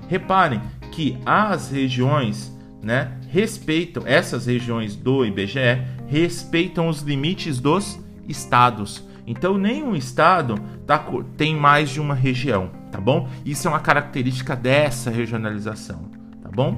Reparem 0.08 0.60
que 0.90 1.16
as 1.24 1.70
regiões, 1.70 2.52
né, 2.82 3.12
respeitam 3.28 4.02
essas 4.04 4.46
regiões 4.46 4.96
do 4.96 5.24
IBGE 5.24 5.80
respeitam 6.08 6.88
os 6.88 7.02
limites 7.02 7.60
dos 7.60 8.00
estados. 8.28 9.04
Então 9.24 9.56
nenhum 9.56 9.94
estado 9.94 10.56
tá, 10.84 10.98
tem 11.36 11.54
mais 11.54 11.90
de 11.90 12.00
uma 12.00 12.14
região, 12.14 12.72
tá 12.90 13.00
bom? 13.00 13.28
Isso 13.44 13.68
é 13.68 13.70
uma 13.70 13.78
característica 13.78 14.56
dessa 14.56 15.08
regionalização, 15.08 16.10
tá 16.42 16.50
bom? 16.52 16.76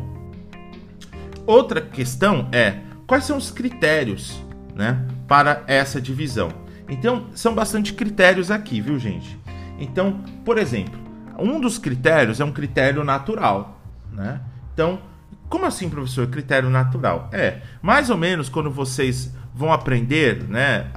Outra 1.46 1.80
questão 1.80 2.46
é 2.52 2.80
quais 3.06 3.24
são 3.24 3.38
os 3.38 3.50
critérios, 3.50 4.44
né, 4.74 5.02
para 5.26 5.62
essa 5.66 5.98
divisão. 5.98 6.61
Então, 6.92 7.28
são 7.34 7.54
bastante 7.54 7.94
critérios 7.94 8.50
aqui, 8.50 8.80
viu, 8.80 8.98
gente? 8.98 9.38
Então, 9.78 10.20
por 10.44 10.58
exemplo, 10.58 11.00
um 11.38 11.58
dos 11.58 11.78
critérios 11.78 12.38
é 12.38 12.44
um 12.44 12.52
critério 12.52 13.02
natural, 13.02 13.80
né? 14.12 14.42
Então, 14.74 15.00
como 15.48 15.64
assim, 15.64 15.88
professor, 15.88 16.26
critério 16.26 16.68
natural? 16.68 17.30
É, 17.32 17.62
mais 17.80 18.10
ou 18.10 18.16
menos 18.18 18.50
quando 18.50 18.70
vocês 18.70 19.34
vão 19.54 19.72
aprender, 19.72 20.44
né? 20.48 20.90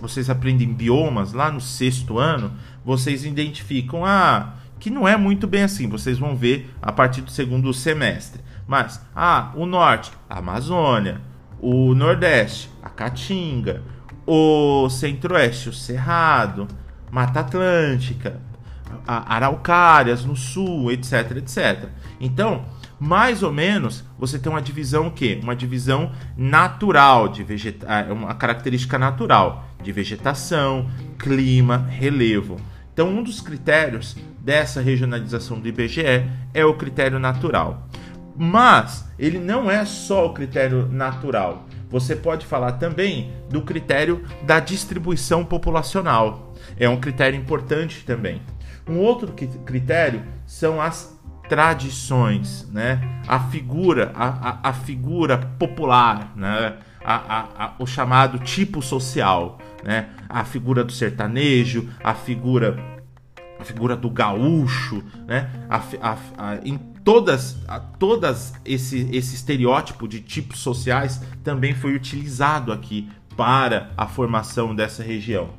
vocês 0.00 0.30
aprendem 0.30 0.72
biomas 0.72 1.34
lá 1.34 1.50
no 1.50 1.60
sexto 1.60 2.18
ano, 2.18 2.52
vocês 2.82 3.24
identificam 3.24 4.04
ah, 4.04 4.54
que 4.78 4.90
não 4.90 5.06
é 5.06 5.16
muito 5.16 5.46
bem 5.46 5.62
assim. 5.64 5.88
Vocês 5.88 6.18
vão 6.18 6.34
ver 6.34 6.74
a 6.80 6.90
partir 6.90 7.20
do 7.20 7.30
segundo 7.30 7.72
semestre. 7.74 8.42
Mas, 8.66 9.00
ah, 9.14 9.52
o 9.54 9.66
norte, 9.66 10.12
a 10.28 10.38
Amazônia, 10.38 11.20
o 11.60 11.94
nordeste, 11.94 12.70
a 12.82 12.88
Caatinga, 12.88 13.82
o 14.26 14.88
Centro-Oeste, 14.88 15.68
o 15.68 15.72
Cerrado, 15.72 16.68
Mata 17.10 17.40
Atlântica, 17.40 18.40
Araucárias 19.06 20.24
no 20.24 20.36
sul, 20.36 20.90
etc, 20.92 21.36
etc. 21.36 21.88
Então, 22.20 22.64
mais 22.98 23.42
ou 23.42 23.52
menos, 23.52 24.04
você 24.18 24.38
tem 24.38 24.50
uma 24.50 24.62
divisão 24.62 25.08
o 25.08 25.10
quê? 25.10 25.40
Uma 25.42 25.56
divisão 25.56 26.12
natural 26.36 27.28
de 27.28 27.42
vegeta 27.42 27.86
é 27.86 28.12
uma 28.12 28.34
característica 28.34 28.98
natural 28.98 29.66
de 29.82 29.90
vegetação, 29.90 30.88
clima, 31.18 31.86
relevo. 31.90 32.60
Então, 32.92 33.08
um 33.08 33.22
dos 33.22 33.40
critérios 33.40 34.16
dessa 34.38 34.80
regionalização 34.80 35.58
do 35.58 35.66
IBGE 35.66 36.28
é 36.54 36.64
o 36.64 36.74
critério 36.74 37.18
natural. 37.18 37.88
Mas 38.36 39.04
ele 39.18 39.38
não 39.38 39.70
é 39.70 39.84
só 39.84 40.26
o 40.26 40.32
critério 40.32 40.88
natural 40.90 41.66
você 41.92 42.16
pode 42.16 42.46
falar 42.46 42.72
também 42.72 43.30
do 43.50 43.60
critério 43.60 44.24
da 44.44 44.58
distribuição 44.58 45.44
populacional. 45.44 46.54
É 46.78 46.88
um 46.88 46.98
critério 46.98 47.38
importante 47.38 48.02
também. 48.06 48.40
Um 48.88 48.96
outro 48.96 49.30
critério 49.66 50.22
são 50.46 50.80
as 50.80 51.14
tradições, 51.50 52.66
né? 52.72 53.20
A 53.28 53.38
figura, 53.38 54.10
a, 54.14 54.48
a, 54.48 54.70
a 54.70 54.72
figura 54.72 55.36
popular, 55.36 56.32
né? 56.34 56.78
A, 57.04 57.74
o 57.78 57.86
chamado 57.86 58.38
tipo 58.38 58.80
social, 58.80 59.58
né? 59.84 60.08
A 60.30 60.44
figura 60.44 60.82
do 60.82 60.92
sertanejo, 60.92 61.90
a 62.02 62.14
figura 62.14 62.76
a 63.60 63.64
figura 63.64 63.94
do 63.94 64.08
gaúcho, 64.08 65.04
né? 65.26 65.50
A, 65.68 65.80
todas, 67.04 67.56
todas 67.98 68.52
esse, 68.64 69.08
esse 69.12 69.34
estereótipo 69.34 70.06
de 70.08 70.20
tipos 70.20 70.60
sociais 70.60 71.20
também 71.42 71.74
foi 71.74 71.94
utilizado 71.94 72.72
aqui 72.72 73.08
para 73.36 73.90
a 73.96 74.06
formação 74.06 74.74
dessa 74.74 75.02
região. 75.02 75.50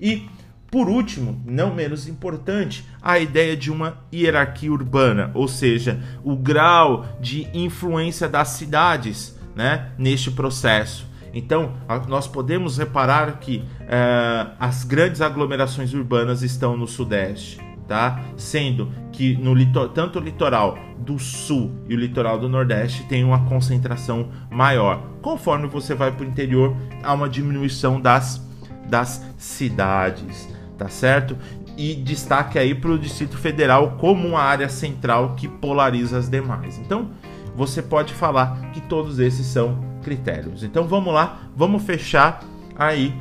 E 0.00 0.28
por 0.72 0.88
último, 0.88 1.38
não 1.44 1.74
menos 1.74 2.08
importante, 2.08 2.82
a 3.02 3.18
ideia 3.18 3.54
de 3.54 3.70
uma 3.70 3.98
hierarquia 4.10 4.72
urbana, 4.72 5.30
ou 5.34 5.46
seja, 5.46 6.02
o 6.24 6.34
grau 6.34 7.06
de 7.20 7.46
influência 7.52 8.26
das 8.26 8.48
cidades 8.48 9.38
né, 9.54 9.92
neste 9.98 10.30
processo. 10.30 11.06
Então, 11.34 11.74
nós 12.08 12.26
podemos 12.26 12.78
reparar 12.78 13.38
que 13.38 13.58
uh, 13.58 14.52
as 14.58 14.82
grandes 14.82 15.20
aglomerações 15.20 15.92
urbanas 15.92 16.42
estão 16.42 16.74
no 16.74 16.86
Sudeste, 16.86 17.60
tá? 17.92 18.22
Sendo 18.38 18.90
que 19.12 19.36
no 19.36 19.52
litor, 19.52 19.90
tanto 19.90 20.18
o 20.18 20.22
litoral 20.22 20.78
do 20.96 21.18
Sul 21.18 21.70
e 21.86 21.94
o 21.94 21.98
litoral 21.98 22.38
do 22.38 22.48
Nordeste 22.48 23.04
tem 23.04 23.22
uma 23.22 23.44
concentração 23.44 24.30
maior. 24.50 25.02
Conforme 25.20 25.66
você 25.68 25.94
vai 25.94 26.10
para 26.10 26.24
o 26.24 26.26
interior, 26.26 26.74
há 27.02 27.12
uma 27.12 27.28
diminuição 27.28 28.00
das, 28.00 28.42
das 28.88 29.22
cidades, 29.36 30.48
tá 30.78 30.88
certo? 30.88 31.36
E 31.76 31.94
destaque 31.94 32.58
aí 32.58 32.74
para 32.74 32.92
o 32.92 32.98
Distrito 32.98 33.36
Federal 33.36 33.98
como 33.98 34.26
uma 34.26 34.40
área 34.40 34.70
central 34.70 35.34
que 35.36 35.46
polariza 35.46 36.16
as 36.16 36.30
demais. 36.30 36.78
Então, 36.78 37.10
você 37.54 37.82
pode 37.82 38.14
falar 38.14 38.70
que 38.72 38.80
todos 38.80 39.18
esses 39.18 39.44
são 39.44 39.84
critérios. 40.02 40.62
Então 40.62 40.88
vamos 40.88 41.12
lá, 41.12 41.42
vamos 41.54 41.82
fechar 41.82 42.42
aí 42.74 43.14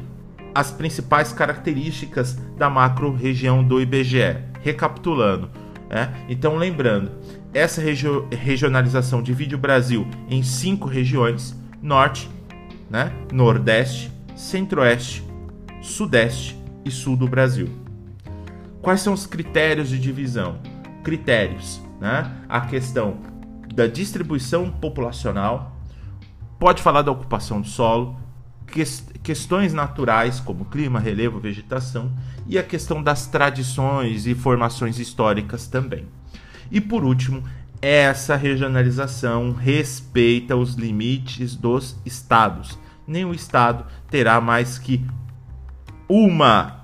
as 0.55 0.71
principais 0.71 1.33
características 1.33 2.35
da 2.57 2.69
macro-região 2.69 3.61
do 3.61 3.81
IBGE. 3.81 4.50
Recapitulando, 4.61 5.49
né? 5.89 6.13
então 6.29 6.55
lembrando, 6.55 7.11
essa 7.53 7.81
regio 7.81 8.27
regionalização 8.31 9.21
divide 9.21 9.55
o 9.55 9.57
Brasil 9.57 10.07
em 10.29 10.43
cinco 10.43 10.87
regiões: 10.87 11.55
Norte, 11.81 12.29
né? 12.89 13.11
Nordeste, 13.31 14.11
Centro-Oeste, 14.35 15.23
Sudeste 15.81 16.57
e 16.85 16.91
Sul 16.91 17.17
do 17.17 17.27
Brasil. 17.27 17.67
Quais 18.81 19.01
são 19.01 19.13
os 19.13 19.25
critérios 19.25 19.89
de 19.89 19.99
divisão? 19.99 20.59
Critérios, 21.03 21.81
né? 21.99 22.31
A 22.47 22.61
questão 22.61 23.17
da 23.73 23.87
distribuição 23.87 24.69
populacional, 24.69 25.75
pode 26.59 26.81
falar 26.81 27.01
da 27.01 27.11
ocupação 27.11 27.61
do 27.61 27.67
solo, 27.67 28.15
questões 29.23 29.73
naturais 29.73 30.39
como 30.39 30.65
clima, 30.65 30.99
relevo, 30.99 31.39
vegetação 31.39 32.11
e 32.47 32.57
a 32.57 32.63
questão 32.63 33.01
das 33.01 33.27
tradições 33.27 34.25
e 34.25 34.33
formações 34.33 34.99
históricas 34.99 35.67
também. 35.67 36.05
E 36.71 36.81
por 36.81 37.03
último, 37.03 37.43
essa 37.81 38.35
regionalização 38.35 39.53
respeita 39.53 40.55
os 40.55 40.75
limites 40.75 41.55
dos 41.55 41.97
estados. 42.05 42.77
Nenhum 43.07 43.33
estado 43.33 43.85
terá 44.09 44.39
mais 44.39 44.77
que 44.77 45.03
uma 46.07 46.81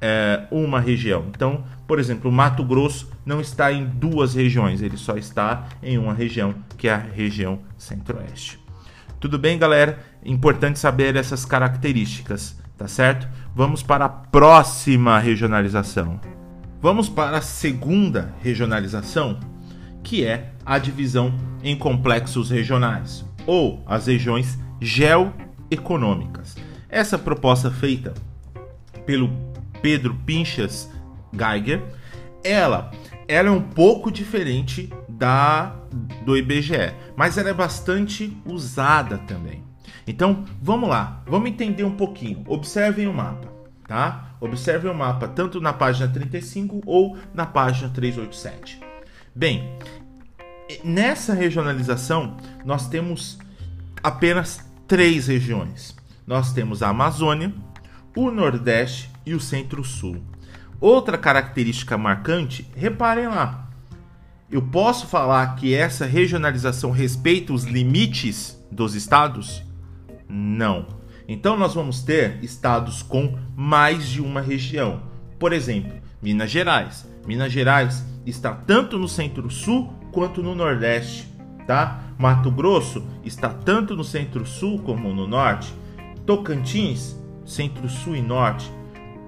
é, 0.00 0.46
uma 0.50 0.80
região. 0.80 1.26
Então, 1.28 1.64
por 1.86 1.98
exemplo, 1.98 2.30
o 2.30 2.32
Mato 2.32 2.64
Grosso 2.64 3.10
não 3.24 3.40
está 3.40 3.72
em 3.72 3.84
duas 3.84 4.34
regiões, 4.34 4.80
ele 4.80 4.96
só 4.96 5.16
está 5.16 5.68
em 5.82 5.98
uma 5.98 6.14
região, 6.14 6.54
que 6.76 6.88
é 6.88 6.94
a 6.94 6.98
região 6.98 7.60
Centro-Oeste. 7.76 8.67
Tudo 9.20 9.36
bem, 9.36 9.58
galera? 9.58 9.98
Importante 10.24 10.78
saber 10.78 11.16
essas 11.16 11.44
características, 11.44 12.56
tá 12.76 12.86
certo? 12.86 13.28
Vamos 13.52 13.82
para 13.82 14.04
a 14.04 14.08
próxima 14.08 15.18
regionalização. 15.18 16.20
Vamos 16.80 17.08
para 17.08 17.38
a 17.38 17.42
segunda 17.42 18.32
regionalização, 18.40 19.40
que 20.04 20.24
é 20.24 20.52
a 20.64 20.78
divisão 20.78 21.34
em 21.64 21.76
complexos 21.76 22.50
regionais, 22.50 23.24
ou 23.44 23.82
as 23.86 24.06
regiões 24.06 24.56
geoeconômicas. 24.80 26.56
Essa 26.88 27.18
proposta 27.18 27.72
feita 27.72 28.14
pelo 29.04 29.30
Pedro 29.82 30.14
Pinchas 30.24 30.88
Geiger, 31.32 31.82
ela, 32.44 32.92
ela 33.26 33.48
é 33.48 33.52
um 33.52 33.62
pouco 33.62 34.12
diferente 34.12 34.88
da 35.18 35.74
do 36.24 36.36
IBGE, 36.36 36.94
mas 37.16 37.36
ela 37.36 37.50
é 37.50 37.54
bastante 37.54 38.40
usada 38.46 39.18
também. 39.18 39.64
Então, 40.06 40.44
vamos 40.62 40.88
lá, 40.88 41.22
vamos 41.26 41.50
entender 41.50 41.84
um 41.84 41.96
pouquinho. 41.96 42.44
Observem 42.46 43.08
o 43.08 43.12
mapa, 43.12 43.48
tá? 43.86 44.36
Observem 44.40 44.90
o 44.90 44.94
mapa 44.94 45.26
tanto 45.26 45.60
na 45.60 45.72
página 45.72 46.08
35 46.08 46.80
ou 46.86 47.18
na 47.34 47.44
página 47.44 47.88
387. 47.90 48.80
Bem, 49.34 49.76
nessa 50.84 51.34
regionalização 51.34 52.36
nós 52.64 52.88
temos 52.88 53.38
apenas 54.02 54.64
três 54.86 55.26
regiões. 55.26 55.96
Nós 56.26 56.52
temos 56.52 56.82
a 56.82 56.88
Amazônia, 56.88 57.52
o 58.16 58.30
Nordeste 58.30 59.10
e 59.26 59.34
o 59.34 59.40
Centro-Sul. 59.40 60.22
Outra 60.80 61.18
característica 61.18 61.98
marcante, 61.98 62.68
reparem 62.76 63.26
lá, 63.26 63.67
eu 64.50 64.62
posso 64.62 65.06
falar 65.06 65.56
que 65.56 65.74
essa 65.74 66.06
regionalização 66.06 66.90
respeita 66.90 67.52
os 67.52 67.64
limites 67.64 68.58
dos 68.70 68.94
estados? 68.94 69.62
Não. 70.28 70.86
Então 71.28 71.56
nós 71.56 71.74
vamos 71.74 72.02
ter 72.02 72.42
estados 72.42 73.02
com 73.02 73.38
mais 73.54 74.08
de 74.08 74.22
uma 74.22 74.40
região. 74.40 75.02
Por 75.38 75.52
exemplo, 75.52 75.92
Minas 76.22 76.50
Gerais. 76.50 77.06
Minas 77.26 77.52
Gerais 77.52 78.02
está 78.24 78.54
tanto 78.54 78.98
no 78.98 79.06
centro-sul 79.06 79.92
quanto 80.10 80.42
no 80.42 80.54
nordeste, 80.54 81.28
tá? 81.66 82.02
Mato 82.18 82.50
Grosso 82.50 83.06
está 83.22 83.50
tanto 83.50 83.94
no 83.94 84.02
centro-sul 84.02 84.78
como 84.78 85.14
no 85.14 85.26
norte. 85.26 85.72
Tocantins, 86.24 87.14
centro-sul 87.44 88.16
e 88.16 88.22
norte, 88.22 88.72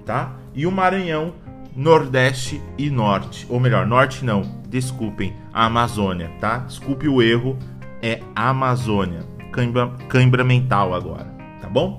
tá? 0.06 0.34
E 0.54 0.66
o 0.66 0.72
Maranhão 0.72 1.34
Nordeste 1.76 2.60
e 2.76 2.90
Norte. 2.90 3.46
Ou 3.48 3.60
melhor, 3.60 3.86
Norte 3.86 4.24
não, 4.24 4.59
desculpem, 4.70 5.34
a 5.52 5.66
Amazônia, 5.66 6.30
tá? 6.40 6.58
Desculpe 6.58 7.08
o 7.08 7.20
erro, 7.20 7.58
é 8.00 8.20
Amazônia. 8.34 9.20
Cãibra, 9.52 9.88
cãibra 10.08 10.44
mental 10.44 10.94
agora, 10.94 11.26
tá 11.60 11.68
bom? 11.68 11.98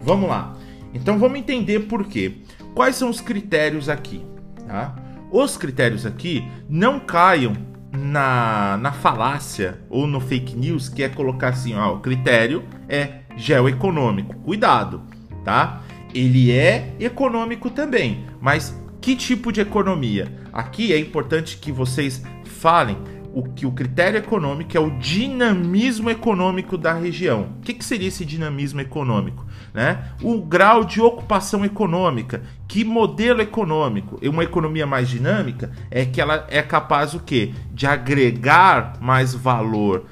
Vamos 0.00 0.28
lá. 0.28 0.54
Então 0.92 1.18
vamos 1.18 1.38
entender 1.38 1.80
por 1.80 2.04
quê. 2.04 2.42
Quais 2.74 2.96
são 2.96 3.08
os 3.08 3.20
critérios 3.20 3.88
aqui, 3.88 4.24
tá? 4.66 4.94
Os 5.30 5.56
critérios 5.56 6.04
aqui 6.04 6.46
não 6.68 7.00
caiam 7.00 7.54
na, 7.90 8.76
na 8.76 8.92
falácia 8.92 9.80
ou 9.88 10.06
no 10.06 10.20
fake 10.20 10.54
news 10.54 10.90
que 10.90 11.02
é 11.02 11.08
colocar 11.08 11.48
assim, 11.48 11.74
ó, 11.74 11.94
o 11.94 12.00
critério 12.00 12.62
é 12.88 13.20
geoeconômico. 13.36 14.34
Cuidado, 14.40 15.02
tá? 15.44 15.80
Ele 16.14 16.52
é 16.52 16.94
econômico 17.00 17.70
também, 17.70 18.26
mas 18.38 18.78
que 19.00 19.16
tipo 19.16 19.50
de 19.50 19.62
economia? 19.62 20.41
Aqui 20.52 20.92
é 20.92 20.98
importante 20.98 21.56
que 21.56 21.72
vocês 21.72 22.22
falem 22.44 22.96
o 23.34 23.42
que 23.42 23.64
o 23.64 23.72
critério 23.72 24.18
econômico 24.18 24.76
é 24.76 24.80
o 24.80 24.90
dinamismo 24.98 26.10
econômico 26.10 26.76
da 26.76 26.92
região. 26.92 27.48
O 27.58 27.60
que, 27.62 27.72
que 27.72 27.84
seria 27.84 28.08
esse 28.08 28.24
dinamismo 28.24 28.80
econômico? 28.80 29.46
Né? 29.72 30.04
O 30.22 30.42
grau 30.42 30.84
de 30.84 31.00
ocupação 31.00 31.64
econômica. 31.64 32.42
Que 32.68 32.84
modelo 32.84 33.40
econômico? 33.40 34.18
Uma 34.22 34.44
economia 34.44 34.86
mais 34.86 35.08
dinâmica 35.08 35.72
é 35.90 36.04
que 36.04 36.20
ela 36.20 36.46
é 36.50 36.60
capaz 36.60 37.14
o 37.14 37.20
quê? 37.20 37.54
De 37.72 37.86
agregar 37.86 38.98
mais 39.00 39.34
valor 39.34 40.04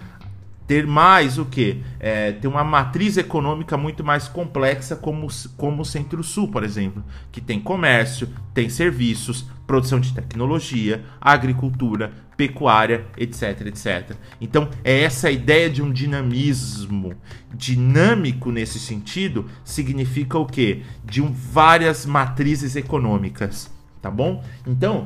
ter 0.71 0.87
mais 0.87 1.37
o 1.37 1.45
que? 1.45 1.83
É, 1.99 2.31
ter 2.31 2.47
uma 2.47 2.63
matriz 2.63 3.17
econômica 3.17 3.77
muito 3.77 4.05
mais 4.05 4.29
complexa, 4.29 4.95
como, 4.95 5.27
como 5.57 5.83
o 5.83 5.85
Centro-Sul, 5.85 6.47
por 6.47 6.63
exemplo, 6.63 7.03
que 7.33 7.41
tem 7.41 7.59
comércio, 7.59 8.29
tem 8.55 8.69
serviços, 8.69 9.49
produção 9.71 10.01
de 10.01 10.13
tecnologia, 10.13 11.05
agricultura, 11.21 12.13
pecuária, 12.37 13.07
etc, 13.17 13.67
etc. 13.67 14.17
Então, 14.41 14.69
é 14.83 15.03
essa 15.03 15.31
ideia 15.31 15.71
de 15.71 15.81
um 15.81 15.93
dinamismo 15.93 17.15
dinâmico 17.55 18.51
nesse 18.51 18.81
sentido, 18.81 19.47
significa 19.63 20.37
o 20.37 20.45
quê? 20.45 20.83
De 21.05 21.23
um, 21.23 21.33
várias 21.33 22.05
matrizes 22.05 22.75
econômicas, 22.75 23.73
tá 24.03 24.11
bom? 24.11 24.43
Então, 24.67 25.05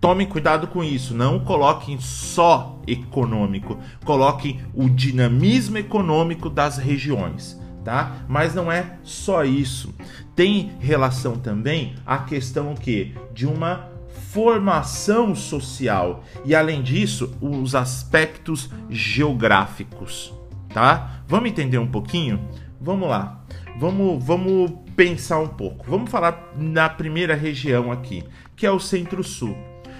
Tomem 0.00 0.26
cuidado 0.26 0.66
com 0.66 0.82
isso, 0.82 1.14
não 1.14 1.40
coloquem 1.40 2.00
só 2.00 2.80
econômico, 2.86 3.78
coloquem 4.02 4.58
o 4.72 4.88
dinamismo 4.88 5.76
econômico 5.76 6.48
das 6.48 6.78
regiões, 6.78 7.60
tá? 7.84 8.24
Mas 8.26 8.54
não 8.54 8.72
é 8.72 8.96
só 9.02 9.44
isso. 9.44 9.94
Tem 10.40 10.72
relação 10.80 11.36
também 11.36 11.96
a 12.06 12.16
questão 12.16 12.74
que 12.74 13.14
de 13.34 13.46
uma 13.46 13.90
formação 14.32 15.34
social 15.34 16.24
e 16.46 16.54
além 16.54 16.82
disso, 16.82 17.36
os 17.42 17.74
aspectos 17.74 18.70
geográficos, 18.88 20.32
tá? 20.72 21.20
Vamos 21.28 21.50
entender 21.50 21.76
um 21.76 21.86
pouquinho? 21.86 22.40
Vamos 22.80 23.06
lá. 23.06 23.44
Vamos, 23.78 24.24
vamos 24.24 24.72
pensar 24.96 25.40
um 25.40 25.46
pouco. 25.46 25.84
Vamos 25.86 26.10
falar 26.10 26.54
na 26.56 26.88
primeira 26.88 27.34
região 27.34 27.92
aqui, 27.92 28.24
que 28.56 28.64
é 28.64 28.70
o 28.70 28.80
Centro-Sul. 28.80 29.54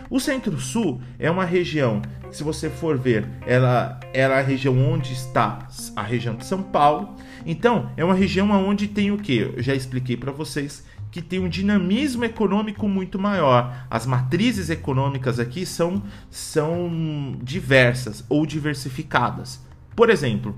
O 0.09 0.19
Centro-Sul 0.19 1.03
é 1.19 1.31
uma 1.31 1.45
região, 1.45 2.01
se 2.31 2.43
você 2.43 2.71
for 2.71 2.97
ver, 2.97 3.29
ela, 3.47 4.01
ela 4.15 4.37
é 4.37 4.39
a 4.39 4.43
região 4.43 4.77
onde 4.91 5.13
está 5.13 5.69
a 5.95 6.03
região 6.03 6.35
de 6.35 6.47
São 6.47 6.63
Paulo. 6.63 7.15
Então, 7.45 7.91
é 7.97 8.05
uma 8.05 8.15
região 8.15 8.51
onde 8.51 8.89
tem 8.89 9.11
o 9.11 9.19
que? 9.19 9.39
Eu 9.39 9.63
já 9.63 9.75
expliquei 9.75 10.17
para 10.17 10.33
vocês 10.33 10.85
que 11.11 11.21
tem 11.21 11.41
um 11.41 11.49
dinamismo 11.49 12.25
econômico 12.25 12.89
muito 12.89 13.19
maior. 13.19 13.87
As 13.91 14.07
matrizes 14.07 14.71
econômicas 14.71 15.41
aqui 15.41 15.67
são, 15.67 16.03
são 16.31 17.37
diversas 17.43 18.25
ou 18.29 18.47
diversificadas. 18.47 19.61
Por 19.97 20.09
exemplo, 20.09 20.57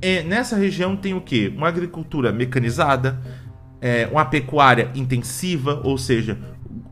é, 0.00 0.22
nessa 0.22 0.56
região 0.56 0.96
tem 0.96 1.14
o 1.14 1.20
que? 1.20 1.48
Uma 1.48 1.68
agricultura 1.68 2.32
mecanizada, 2.32 3.20
é, 3.80 4.08
uma 4.10 4.24
pecuária 4.24 4.90
intensiva, 4.94 5.80
ou 5.82 5.98
seja, 5.98 6.38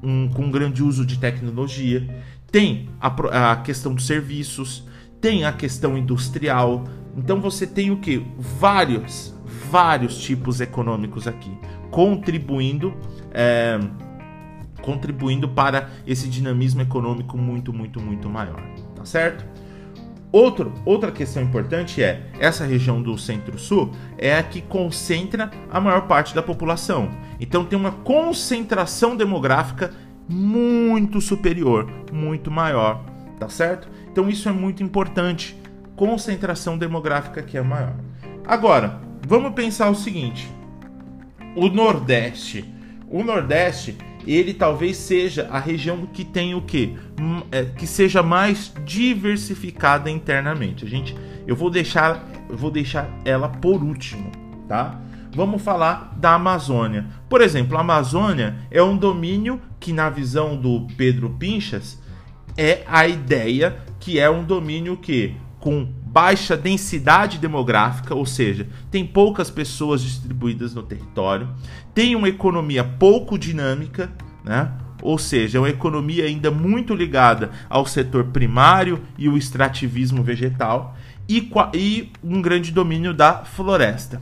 um, 0.03 0.29
com 0.29 0.51
grande 0.51 0.83
uso 0.83 1.07
de 1.07 1.19
tecnologia, 1.19 2.07
tem 2.51 2.89
a, 3.01 3.53
a 3.53 3.57
questão 3.57 3.95
dos 3.95 4.07
serviços, 4.07 4.85
tem 5.25 5.43
a 5.47 5.53
questão 5.53 5.97
industrial. 5.97 6.85
Então 7.17 7.41
você 7.41 7.67
tem 7.67 7.91
o 7.91 7.97
que? 7.97 8.27
Vários, 8.37 9.35
vários 9.71 10.19
tipos 10.19 10.61
econômicos 10.61 11.27
aqui, 11.27 11.51
contribuindo, 11.91 12.93
é, 13.33 13.81
contribuindo 14.83 15.49
para 15.49 15.89
esse 16.07 16.29
dinamismo 16.29 16.83
econômico 16.83 17.39
muito, 17.39 17.73
muito, 17.73 18.03
muito 18.03 18.29
maior. 18.29 18.63
Tá 18.95 19.07
certo? 19.07 19.47
Outro, 20.31 20.75
outra 20.85 21.11
questão 21.11 21.43
importante 21.43 22.03
é 22.03 22.29
essa 22.39 22.67
região 22.67 23.01
do 23.01 23.17
Centro-Sul 23.17 23.93
é 24.19 24.37
a 24.37 24.43
que 24.43 24.61
concentra 24.61 25.51
a 25.71 25.81
maior 25.81 26.07
parte 26.07 26.35
da 26.35 26.43
população. 26.43 27.09
Então 27.41 27.65
tem 27.65 27.79
uma 27.79 27.93
concentração 27.93 29.17
demográfica 29.17 29.91
muito 30.29 31.19
superior, 31.19 31.91
muito 32.13 32.51
maior, 32.51 33.03
tá 33.41 33.49
certo? 33.49 33.94
Então 34.15 34.29
isso 34.29 34.49
é 34.49 34.53
muito 34.53 34.81
importante. 34.81 35.57
Concentração 35.97 36.79
demográfica 36.79 37.43
que 37.43 37.59
é 37.59 37.63
maior. 37.63 37.97
Agora, 38.47 39.01
vamos 39.27 39.55
pensar 39.55 39.91
o 39.91 39.95
seguinte: 39.97 40.49
o 41.57 41.69
Nordeste. 41.69 42.65
O 43.11 43.25
Nordeste, 43.25 43.97
ele 44.25 44.55
talvez 44.55 44.97
seja 44.99 45.49
a 45.51 45.59
região 45.59 46.07
que 46.07 46.25
tem 46.25 46.55
o 46.55 46.63
quê? 46.63 46.95
É, 47.51 47.65
que 47.65 47.89
seja 47.89 48.23
mais 48.23 48.73
diversificada 48.85 50.09
internamente. 50.09 50.85
A 50.85 50.89
gente, 50.89 51.17
eu 51.45 51.57
vou 51.57 51.69
deixar, 51.69 52.25
eu 52.49 52.57
vou 52.57 52.71
deixar 52.71 53.11
ela 53.25 53.49
por 53.49 53.83
último, 53.83 54.31
tá? 54.69 55.01
Vamos 55.35 55.61
falar 55.61 56.15
da 56.17 56.35
Amazônia. 56.35 57.07
Por 57.29 57.41
exemplo, 57.41 57.77
a 57.77 57.81
Amazônia 57.81 58.55
é 58.71 58.81
um 58.81 58.97
domínio 58.97 59.61
que, 59.81 59.93
na 59.93 60.09
visão 60.09 60.57
do 60.57 60.87
Pedro 60.97 61.31
Pinchas, 61.31 62.01
é 62.57 62.83
a 62.87 63.07
ideia 63.07 63.77
que 64.05 64.21
é 64.21 64.29
um 64.29 64.45
domínio 64.45 64.99
que 64.99 65.35
com 65.59 65.89
baixa 66.05 66.59
densidade 66.59 67.39
demográfica, 67.39 68.15
ou 68.15 68.27
seja, 68.27 68.69
tem 68.91 69.03
poucas 69.03 69.51
pessoas 69.51 70.03
distribuídas 70.03 70.75
no 70.75 70.83
território, 70.83 71.49
tem 71.95 72.15
uma 72.15 72.29
economia 72.29 72.85
pouco 72.85 73.39
dinâmica, 73.39 74.13
né? 74.45 74.71
ou 75.01 75.17
seja, 75.17 75.57
é 75.57 75.61
uma 75.61 75.71
economia 75.71 76.27
ainda 76.27 76.51
muito 76.51 76.95
ligada 76.95 77.51
ao 77.67 77.87
setor 77.87 78.25
primário 78.25 79.01
e 79.17 79.27
o 79.27 79.39
extrativismo 79.39 80.23
vegetal, 80.23 80.95
e, 81.27 81.51
e 81.73 82.13
um 82.23 82.43
grande 82.43 82.73
domínio 82.73 83.15
da 83.15 83.43
floresta. 83.43 84.21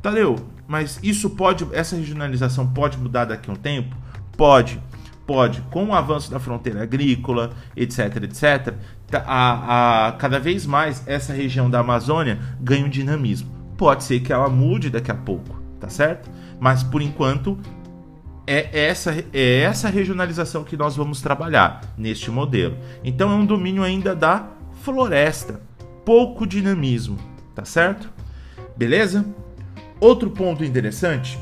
Tadeu, 0.00 0.36
mas 0.66 0.98
isso 1.02 1.28
pode, 1.28 1.66
essa 1.72 1.94
regionalização 1.94 2.66
pode 2.66 2.96
mudar 2.96 3.26
daqui 3.26 3.50
a 3.50 3.52
um 3.52 3.56
tempo? 3.56 3.94
Pode, 4.34 4.80
pode. 5.28 5.60
Com 5.70 5.88
o 5.88 5.94
avanço 5.94 6.30
da 6.30 6.40
fronteira 6.40 6.82
agrícola, 6.82 7.50
etc, 7.76 8.16
etc, 8.22 8.74
tá, 9.06 9.22
a, 9.26 10.06
a, 10.08 10.12
cada 10.12 10.40
vez 10.40 10.64
mais 10.64 11.06
essa 11.06 11.34
região 11.34 11.68
da 11.68 11.80
Amazônia 11.80 12.38
ganha 12.58 12.86
um 12.86 12.88
dinamismo. 12.88 13.50
Pode 13.76 14.04
ser 14.04 14.20
que 14.20 14.32
ela 14.32 14.48
mude 14.48 14.88
daqui 14.88 15.10
a 15.10 15.14
pouco, 15.14 15.60
tá 15.78 15.90
certo? 15.90 16.30
Mas 16.58 16.82
por 16.82 17.02
enquanto 17.02 17.58
é 18.46 18.86
essa, 18.86 19.14
é 19.32 19.60
essa 19.60 19.90
regionalização 19.90 20.64
que 20.64 20.78
nós 20.78 20.96
vamos 20.96 21.20
trabalhar 21.20 21.82
neste 21.96 22.30
modelo. 22.30 22.78
Então 23.04 23.30
é 23.30 23.34
um 23.34 23.44
domínio 23.44 23.82
ainda 23.82 24.16
da 24.16 24.48
floresta, 24.80 25.60
pouco 26.06 26.46
dinamismo, 26.46 27.18
tá 27.54 27.66
certo? 27.66 28.10
Beleza? 28.74 29.26
Outro 30.00 30.30
ponto 30.30 30.64
interessante, 30.64 31.38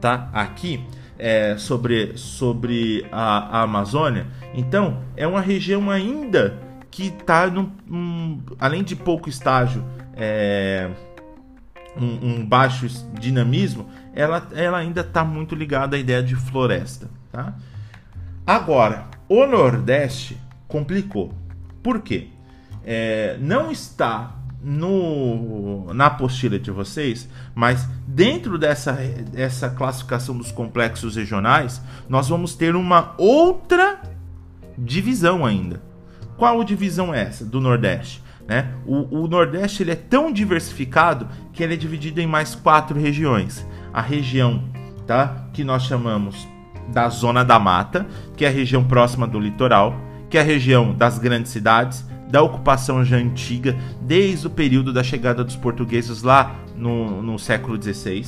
tá? 0.00 0.28
Aqui 0.32 0.84
é 1.18 1.56
sobre, 1.58 2.16
sobre 2.16 3.06
a, 3.10 3.58
a 3.58 3.62
Amazônia. 3.62 4.26
Então, 4.54 5.02
é 5.16 5.26
uma 5.26 5.40
região 5.40 5.90
ainda 5.90 6.58
que 6.90 7.08
está, 7.08 7.46
um, 7.90 8.40
além 8.58 8.82
de 8.82 8.94
pouco 8.94 9.28
estágio, 9.28 9.84
é, 10.16 10.88
um, 11.96 12.28
um, 12.28 12.46
baixo 12.46 12.86
dinamismo, 13.18 13.88
ela, 14.14 14.46
ela 14.54 14.78
ainda 14.78 15.00
está 15.00 15.24
muito 15.24 15.54
ligada 15.54 15.96
à 15.96 15.98
ideia 15.98 16.22
de 16.22 16.34
floresta. 16.34 17.10
Tá? 17.30 17.54
Agora, 18.46 19.06
o 19.28 19.46
Nordeste 19.46 20.36
complicou. 20.66 21.34
Por 21.82 22.00
quê? 22.00 22.28
É, 22.84 23.36
não 23.40 23.70
está 23.70 24.37
no, 24.62 25.92
na 25.94 26.06
apostila 26.06 26.58
de 26.58 26.70
vocês, 26.70 27.28
mas 27.54 27.88
dentro 28.06 28.58
dessa, 28.58 28.92
dessa 28.92 29.70
classificação 29.70 30.36
dos 30.36 30.50
complexos 30.50 31.16
regionais, 31.16 31.80
nós 32.08 32.28
vamos 32.28 32.54
ter 32.54 32.74
uma 32.74 33.14
outra 33.16 34.00
divisão 34.76 35.44
ainda. 35.44 35.82
Qual 36.36 36.62
divisão 36.62 37.14
é 37.14 37.22
essa 37.22 37.44
do 37.44 37.60
Nordeste? 37.60 38.22
Né? 38.46 38.72
O, 38.86 39.24
o 39.24 39.28
Nordeste 39.28 39.82
ele 39.82 39.90
é 39.90 39.96
tão 39.96 40.32
diversificado 40.32 41.28
que 41.52 41.62
ele 41.62 41.74
é 41.74 41.76
dividido 41.76 42.20
em 42.20 42.26
mais 42.26 42.54
quatro 42.54 42.98
regiões. 42.98 43.66
A 43.92 44.00
região 44.00 44.64
tá, 45.06 45.48
que 45.52 45.62
nós 45.62 45.82
chamamos 45.84 46.48
da 46.88 47.08
Zona 47.08 47.44
da 47.44 47.58
Mata, 47.58 48.06
que 48.36 48.44
é 48.44 48.48
a 48.48 48.52
região 48.52 48.82
próxima 48.82 49.26
do 49.26 49.38
litoral, 49.38 49.94
que 50.30 50.38
é 50.38 50.40
a 50.40 50.44
região 50.44 50.94
das 50.94 51.18
grandes 51.18 51.52
cidades, 51.52 52.04
da 52.30 52.42
ocupação 52.42 53.04
já 53.04 53.16
antiga, 53.16 53.76
desde 54.00 54.46
o 54.46 54.50
período 54.50 54.92
da 54.92 55.02
chegada 55.02 55.42
dos 55.42 55.56
portugueses 55.56 56.22
lá 56.22 56.54
no, 56.76 57.22
no 57.22 57.38
século 57.38 57.80
XVI, 57.80 58.24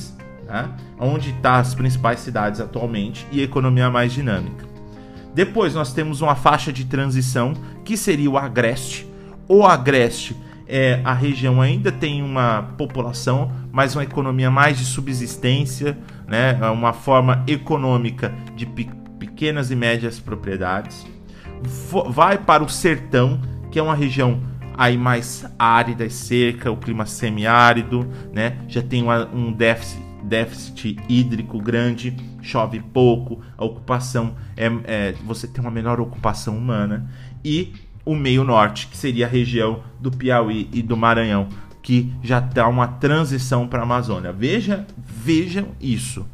né? 0.47 0.69
onde 0.99 1.29
estão 1.29 1.41
tá 1.41 1.59
as 1.59 1.73
principais 1.73 2.19
cidades 2.19 2.59
atualmente 2.59 3.25
e 3.31 3.41
economia 3.41 3.89
mais 3.89 4.11
dinâmica. 4.11 4.65
Depois 5.33 5.73
nós 5.73 5.93
temos 5.93 6.21
uma 6.21 6.35
faixa 6.35 6.73
de 6.73 6.85
transição 6.85 7.53
que 7.85 7.95
seria 7.95 8.29
o 8.29 8.37
Agreste. 8.37 9.07
O 9.47 9.65
Agreste 9.65 10.35
é 10.67 11.01
a 11.03 11.13
região 11.13 11.61
ainda 11.61 11.91
tem 11.91 12.21
uma 12.21 12.73
população, 12.77 13.51
mas 13.71 13.95
uma 13.95 14.03
economia 14.03 14.49
mais 14.49 14.77
de 14.77 14.85
subsistência, 14.85 15.97
né? 16.27 16.57
É 16.61 16.69
uma 16.69 16.93
forma 16.93 17.43
econômica 17.45 18.33
de 18.55 18.65
pequenas 19.19 19.69
e 19.69 19.75
médias 19.75 20.19
propriedades. 20.19 21.05
Vai 22.09 22.37
para 22.37 22.63
o 22.63 22.69
sertão, 22.69 23.39
que 23.71 23.79
é 23.79 23.81
uma 23.81 23.95
região 23.95 24.39
aí 24.77 24.97
mais 24.97 25.45
árida 25.57 26.05
e 26.05 26.09
seca, 26.09 26.69
o 26.71 26.77
clima 26.77 27.05
semiárido, 27.05 28.07
né? 28.33 28.57
Já 28.67 28.81
tem 28.81 29.01
uma, 29.01 29.25
um 29.27 29.51
déficit, 29.51 30.01
déficit 30.23 30.97
hídrico 31.07 31.59
grande, 31.59 32.15
chove 32.41 32.79
pouco, 32.79 33.41
a 33.57 33.63
ocupação 33.63 34.35
é, 34.57 34.71
é, 34.85 35.11
você 35.25 35.47
tem 35.47 35.61
uma 35.61 35.71
menor 35.71 35.99
ocupação 35.99 36.57
humana 36.57 37.09
e 37.43 37.73
o 38.03 38.15
meio 38.15 38.43
norte, 38.43 38.87
que 38.87 38.97
seria 38.97 39.25
a 39.25 39.29
região 39.29 39.83
do 39.99 40.11
Piauí 40.11 40.67
e 40.73 40.81
do 40.81 40.97
Maranhão, 40.97 41.47
que 41.81 42.11
já 42.23 42.39
dá 42.39 42.67
uma 42.67 42.87
transição 42.87 43.67
para 43.67 43.79
a 43.79 43.83
Amazônia. 43.83 44.31
Veja, 44.33 44.85
vejam 44.97 45.69
isso, 45.79 46.27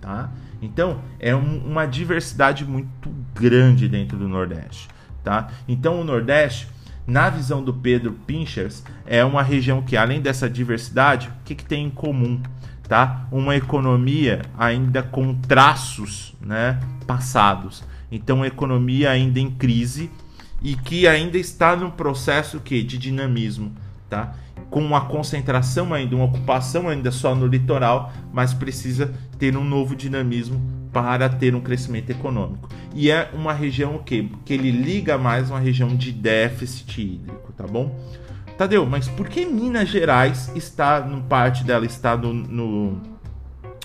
tá? 0.00 0.30
Então 0.60 0.98
é 1.20 1.34
um, 1.34 1.58
uma 1.58 1.86
diversidade 1.86 2.64
muito 2.64 3.10
grande 3.34 3.88
dentro 3.88 4.18
do 4.18 4.28
Nordeste 4.28 4.88
tá? 5.26 5.48
Então 5.66 6.00
o 6.00 6.04
Nordeste, 6.04 6.68
na 7.04 7.28
visão 7.28 7.60
do 7.60 7.74
Pedro 7.74 8.12
Pinchers, 8.12 8.84
é 9.04 9.24
uma 9.24 9.42
região 9.42 9.82
que 9.82 9.96
além 9.96 10.20
dessa 10.20 10.48
diversidade, 10.48 11.26
o 11.26 11.44
que, 11.44 11.56
que 11.56 11.64
tem 11.64 11.86
em 11.86 11.90
comum? 11.90 12.40
Tá? 12.88 13.26
Uma 13.32 13.56
economia 13.56 14.42
ainda 14.56 15.02
com 15.02 15.34
traços, 15.34 16.32
né, 16.40 16.78
passados. 17.08 17.82
Então, 18.10 18.36
uma 18.36 18.46
economia 18.46 19.10
ainda 19.10 19.40
em 19.40 19.50
crise 19.50 20.12
e 20.62 20.76
que 20.76 21.08
ainda 21.08 21.36
está 21.36 21.74
no 21.74 21.90
processo 21.90 22.60
que 22.60 22.84
de 22.84 22.96
dinamismo, 22.96 23.72
tá? 24.08 24.32
Com 24.70 24.80
uma 24.80 25.06
concentração 25.06 25.92
ainda, 25.92 26.14
uma 26.14 26.26
ocupação 26.26 26.88
ainda 26.88 27.10
só 27.10 27.34
no 27.34 27.48
litoral, 27.48 28.12
mas 28.32 28.54
precisa 28.54 29.12
ter 29.40 29.56
um 29.56 29.64
novo 29.64 29.96
dinamismo 29.96 30.85
para 30.96 31.28
ter 31.28 31.54
um 31.54 31.60
crescimento 31.60 32.08
econômico. 32.08 32.70
E 32.94 33.10
é 33.10 33.30
uma 33.34 33.52
região 33.52 33.98
que, 33.98 34.30
que 34.46 34.54
ele 34.54 34.70
liga 34.70 35.18
mais 35.18 35.50
uma 35.50 35.60
região 35.60 35.88
de 35.94 36.10
déficit 36.10 37.02
hídrico, 37.02 37.52
tá 37.52 37.66
bom? 37.66 37.94
Tadeu, 38.56 38.86
mas 38.86 39.06
por 39.06 39.28
que 39.28 39.44
Minas 39.44 39.90
Gerais 39.90 40.50
está, 40.56 40.98
no 41.02 41.22
parte 41.24 41.64
dela 41.64 41.84
está 41.84 42.16
no, 42.16 42.32
no, 42.32 43.02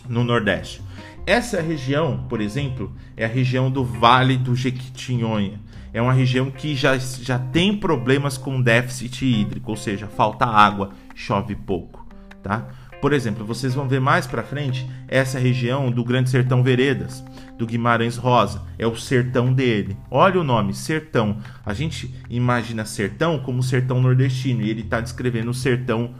no 0.07 0.23
Nordeste? 0.23 0.81
Essa 1.25 1.61
região, 1.61 2.25
por 2.29 2.39
exemplo, 2.39 2.95
é 3.17 3.25
a 3.25 3.27
região 3.27 3.69
do 3.69 3.83
Vale 3.83 4.37
do 4.37 4.55
Jequitinhonha. 4.55 5.59
É 5.93 6.01
uma 6.01 6.13
região 6.13 6.49
que 6.49 6.73
já, 6.77 6.97
já 6.97 7.37
tem 7.37 7.75
problemas 7.75 8.37
com 8.37 8.61
déficit 8.61 9.25
hídrico, 9.25 9.69
ou 9.69 9.75
seja, 9.75 10.07
falta 10.07 10.45
água, 10.45 10.91
chove 11.13 11.55
pouco, 11.57 12.07
tá? 12.41 12.69
Por 13.01 13.13
exemplo, 13.13 13.43
vocês 13.43 13.73
vão 13.73 13.87
ver 13.87 13.99
mais 13.99 14.27
para 14.27 14.43
frente 14.43 14.87
essa 15.07 15.39
região 15.39 15.89
do 15.89 16.03
Grande 16.03 16.29
Sertão 16.29 16.61
Veredas, 16.61 17.23
do 17.57 17.65
Guimarães 17.65 18.15
Rosa, 18.15 18.61
é 18.77 18.85
o 18.85 18.95
sertão 18.95 19.51
dele. 19.51 19.97
Olha 20.09 20.39
o 20.39 20.43
nome, 20.43 20.75
sertão. 20.75 21.37
A 21.65 21.73
gente 21.73 22.13
imagina 22.29 22.85
sertão 22.85 23.39
como 23.39 23.63
sertão 23.63 23.99
nordestino 23.99 24.61
e 24.61 24.69
ele 24.69 24.81
está 24.81 25.01
descrevendo 25.01 25.49
o 25.49 25.53
sertão 25.53 26.13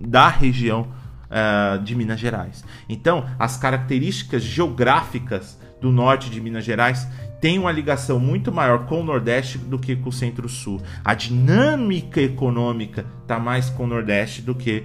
da 0.00 0.28
região 0.28 0.88
uh, 1.24 1.78
de 1.82 1.94
Minas 1.94 2.18
Gerais. 2.18 2.64
Então, 2.88 3.26
as 3.38 3.58
características 3.58 4.42
geográficas 4.42 5.60
do 5.78 5.92
norte 5.92 6.30
de 6.30 6.40
Minas 6.40 6.64
Gerais 6.64 7.06
têm 7.38 7.58
uma 7.58 7.70
ligação 7.70 8.18
muito 8.18 8.50
maior 8.50 8.86
com 8.86 9.02
o 9.02 9.04
Nordeste 9.04 9.58
do 9.58 9.78
que 9.78 9.94
com 9.94 10.08
o 10.08 10.12
Centro-Sul. 10.12 10.80
A 11.04 11.12
dinâmica 11.12 12.18
econômica 12.18 13.04
está 13.20 13.38
mais 13.38 13.68
com 13.68 13.84
o 13.84 13.86
Nordeste 13.86 14.40
do 14.40 14.54
que 14.54 14.84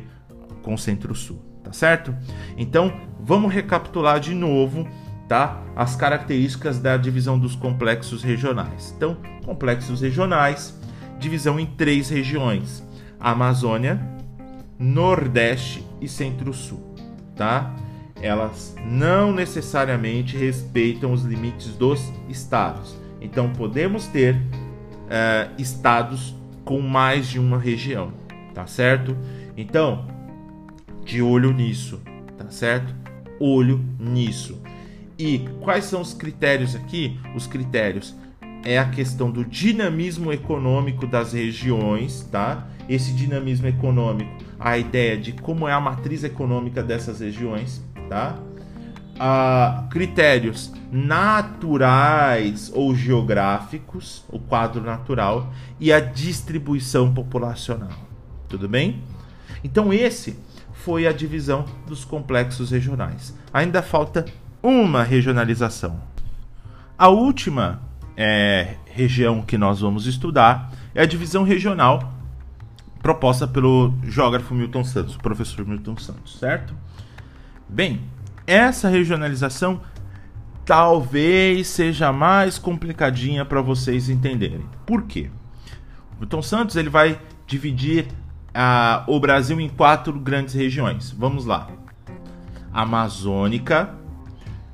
com 0.69 0.75
o 0.75 0.77
Centro-Sul, 0.77 1.41
tá 1.63 1.73
certo? 1.73 2.15
Então, 2.55 2.93
vamos 3.19 3.51
recapitular 3.51 4.19
de 4.19 4.35
novo, 4.35 4.87
tá? 5.27 5.63
As 5.75 5.95
características 5.95 6.79
da 6.79 6.95
divisão 6.95 7.39
dos 7.39 7.55
complexos 7.55 8.21
regionais. 8.21 8.93
Então, 8.95 9.17
complexos 9.43 10.01
regionais 10.01 10.79
divisão 11.17 11.59
em 11.59 11.65
três 11.65 12.07
regiões: 12.07 12.83
Amazônia, 13.19 13.99
Nordeste 14.77 15.83
e 15.99 16.07
Centro-Sul, 16.07 16.93
tá? 17.35 17.75
Elas 18.21 18.75
não 18.85 19.31
necessariamente 19.31 20.37
respeitam 20.37 21.11
os 21.13 21.23
limites 21.23 21.69
dos 21.69 22.13
estados. 22.27 22.95
Então 23.19 23.51
podemos 23.53 24.05
ter 24.05 24.35
uh, 24.35 25.51
estados 25.57 26.35
com 26.63 26.79
mais 26.79 27.27
de 27.27 27.39
uma 27.39 27.57
região, 27.57 28.13
tá 28.53 28.67
certo? 28.67 29.17
Então, 29.57 30.18
de 31.09 31.23
olho 31.23 31.51
nisso, 31.51 31.99
tá 32.37 32.51
certo? 32.51 32.93
Olho 33.39 33.83
nisso. 33.99 34.61
E 35.17 35.39
quais 35.59 35.85
são 35.85 36.01
os 36.01 36.13
critérios 36.13 36.75
aqui? 36.75 37.19
Os 37.35 37.47
critérios 37.47 38.15
é 38.63 38.77
a 38.77 38.85
questão 38.85 39.31
do 39.31 39.43
dinamismo 39.43 40.31
econômico 40.31 41.07
das 41.07 41.33
regiões, 41.33 42.27
tá? 42.31 42.67
Esse 42.87 43.11
dinamismo 43.11 43.67
econômico, 43.67 44.31
a 44.59 44.77
ideia 44.77 45.17
de 45.17 45.31
como 45.33 45.67
é 45.67 45.73
a 45.73 45.79
matriz 45.81 46.23
econômica 46.23 46.83
dessas 46.83 47.21
regiões, 47.21 47.83
tá? 48.07 48.37
Ah, 49.19 49.87
critérios 49.89 50.71
naturais 50.91 52.71
ou 52.73 52.93
geográficos, 52.95 54.23
o 54.29 54.37
quadro 54.37 54.81
natural 54.81 55.51
e 55.79 55.91
a 55.91 55.99
distribuição 55.99 57.11
populacional. 57.11 57.97
Tudo 58.47 58.69
bem? 58.69 59.01
Então 59.63 59.91
esse 59.91 60.37
foi 60.83 61.05
a 61.05 61.11
divisão 61.11 61.65
dos 61.87 62.05
complexos 62.05 62.71
regionais. 62.71 63.37
Ainda 63.53 63.81
falta 63.81 64.25
uma 64.61 65.03
regionalização. 65.03 65.99
A 66.97 67.09
última 67.09 67.81
é, 68.15 68.75
região 68.85 69.41
que 69.41 69.57
nós 69.57 69.81
vamos 69.81 70.05
estudar 70.05 70.71
é 70.93 71.01
a 71.01 71.05
divisão 71.05 71.43
regional 71.43 72.13
proposta 73.01 73.47
pelo 73.47 73.93
geógrafo 74.03 74.53
Milton 74.53 74.83
Santos, 74.83 75.15
o 75.15 75.19
professor 75.19 75.65
Milton 75.65 75.95
Santos, 75.97 76.37
certo? 76.37 76.73
Bem, 77.67 78.01
essa 78.45 78.89
regionalização 78.89 79.81
talvez 80.65 81.67
seja 81.67 82.11
mais 82.11 82.57
complicadinha 82.57 83.45
para 83.45 83.61
vocês 83.61 84.09
entenderem. 84.09 84.65
Por 84.85 85.03
quê? 85.03 85.29
Milton 86.19 86.41
Santos 86.41 86.75
ele 86.75 86.89
vai 86.89 87.19
dividir 87.47 88.07
uh, 88.49 89.03
o 89.07 89.19
Brasil 89.19 89.59
em 89.59 89.69
quatro 89.69 90.13
grandes 90.13 90.53
regiões. 90.53 91.11
Vamos 91.11 91.45
lá: 91.45 91.69
Amazônica, 92.73 93.93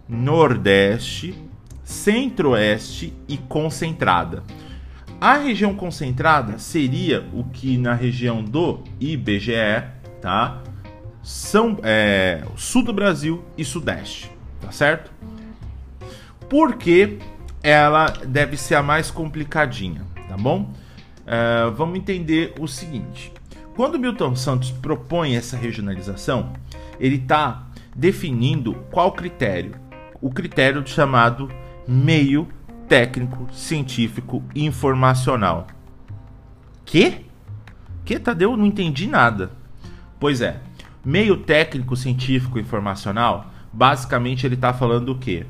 Nordeste, 0.07 1.35
Centro-Oeste 1.83 3.13
e 3.27 3.37
Concentrada. 3.37 4.43
A 5.19 5.37
região 5.37 5.73
concentrada 5.73 6.59
seria 6.59 7.25
o 7.33 7.45
que 7.45 7.77
na 7.77 7.93
região 7.93 8.43
do 8.43 8.83
IBGE, 8.99 9.83
tá? 10.21 10.61
São 11.23 11.79
é, 11.81 12.43
sul 12.55 12.83
do 12.83 12.93
Brasil 12.93 13.43
e 13.57 13.63
Sudeste, 13.63 14.31
tá 14.61 14.71
certo? 14.71 15.11
Porque 16.49 17.17
ela 17.63 18.07
deve 18.27 18.57
ser 18.57 18.75
a 18.75 18.83
mais 18.83 19.09
complicadinha, 19.09 20.03
tá 20.27 20.37
bom? 20.37 20.71
É, 21.25 21.71
vamos 21.71 21.97
entender 21.97 22.53
o 22.59 22.67
seguinte: 22.67 23.31
quando 23.75 23.99
Milton 23.99 24.35
Santos 24.35 24.71
propõe 24.71 25.35
essa 25.35 25.57
regionalização, 25.57 26.53
ele 26.99 27.17
está 27.17 27.67
definindo 27.95 28.73
qual 28.89 29.11
critério? 29.11 29.75
O 30.21 30.29
critério 30.29 30.85
chamado 30.87 31.49
meio 31.87 32.47
técnico, 32.87 33.47
científico 33.51 34.43
e 34.55 34.65
informacional. 34.65 35.67
Que? 36.85 37.25
Que, 38.05 38.17
Tadeu? 38.17 38.55
Não 38.55 38.65
entendi 38.65 39.07
nada. 39.07 39.51
Pois 40.19 40.39
é, 40.39 40.61
meio 41.03 41.37
técnico, 41.37 41.95
científico 41.95 42.57
e 42.57 42.61
informacional, 42.61 43.51
basicamente 43.73 44.45
ele 44.45 44.55
está 44.55 44.73
falando 44.73 45.09
o 45.09 45.19
quê? 45.19 45.45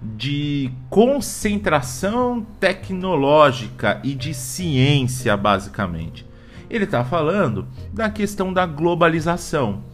De 0.00 0.70
concentração 0.88 2.46
tecnológica 2.58 4.00
e 4.02 4.14
de 4.14 4.32
ciência, 4.32 5.36
basicamente. 5.36 6.24
Ele 6.68 6.84
está 6.84 7.04
falando 7.04 7.66
da 7.92 8.10
questão 8.10 8.52
da 8.52 8.66
globalização. 8.66 9.84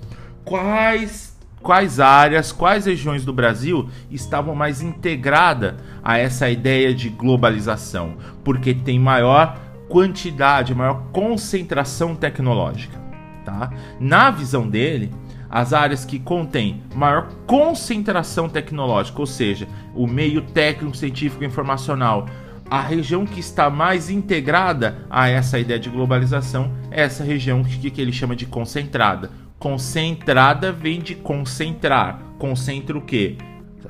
Quais 0.45 1.33
quais 1.63 2.01
áreas, 2.01 2.51
quais 2.51 2.87
regiões 2.87 3.25
do 3.25 3.33
Brasil 3.33 3.89
estavam 4.11 4.55
mais 4.55 4.83
integradas 4.83 5.75
a 6.03 6.19
essa 6.19 6.51
ideia 6.51 6.93
de 6.93 7.09
globalização, 7.09 8.17
porque 8.43 8.75
tem 8.75 8.99
maior 8.99 9.57
quantidade, 9.89 10.75
maior 10.75 11.05
concentração 11.13 12.17
tecnológica, 12.17 12.99
tá? 13.45 13.73
Na 14.01 14.31
visão 14.31 14.69
dele, 14.69 15.15
as 15.49 15.73
áreas 15.75 16.05
que 16.05 16.19
contêm 16.19 16.83
maior 16.95 17.29
concentração 17.47 18.49
tecnológica, 18.49 19.21
ou 19.21 19.27
seja, 19.27 19.69
o 19.95 20.07
meio 20.07 20.41
técnico, 20.41 20.97
científico 20.97 21.45
e 21.45 21.47
informacional, 21.47 22.27
a 22.73 22.81
região 22.81 23.27
que 23.27 23.41
está 23.41 23.69
mais 23.69 24.09
integrada 24.09 25.07
a 25.11 25.29
essa 25.29 25.59
ideia 25.59 25.79
de 25.79 25.91
globalização 25.91 26.73
é 26.91 27.03
essa 27.03 27.23
região 27.23 27.63
que, 27.63 27.91
que 27.91 28.01
ele 28.01 28.13
chama 28.13 28.35
de 28.35 28.47
concentrada 28.47 29.31
Concentrada 29.63 30.73
vem 30.73 31.01
de 31.01 31.15
concentrar. 31.15 32.21
Concentra 32.37 32.99
o 32.99 33.01
quê? 33.01 33.37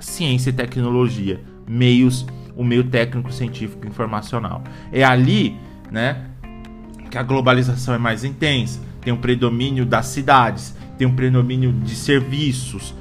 Ciência 0.01 0.51
e 0.51 0.53
tecnologia, 0.53 1.41
meios, 1.67 2.27
o 2.55 2.63
meio 2.63 2.85
técnico, 2.85 3.33
científico 3.33 3.87
e 3.87 3.89
informacional. 3.89 4.63
É 4.93 5.03
ali, 5.03 5.57
né, 5.91 6.27
que 7.11 7.17
a 7.17 7.23
globalização 7.23 7.95
é 7.95 7.99
mais 7.99 8.23
intensa. 8.23 8.83
Tem 9.01 9.15
um 9.15 9.17
predomínio 9.17 9.87
das 9.87 10.09
cidades, 10.09 10.77
tem 10.99 11.07
um 11.07 11.17
predomínio 11.17 11.73
de 11.73 11.95
serviços, 11.95 12.95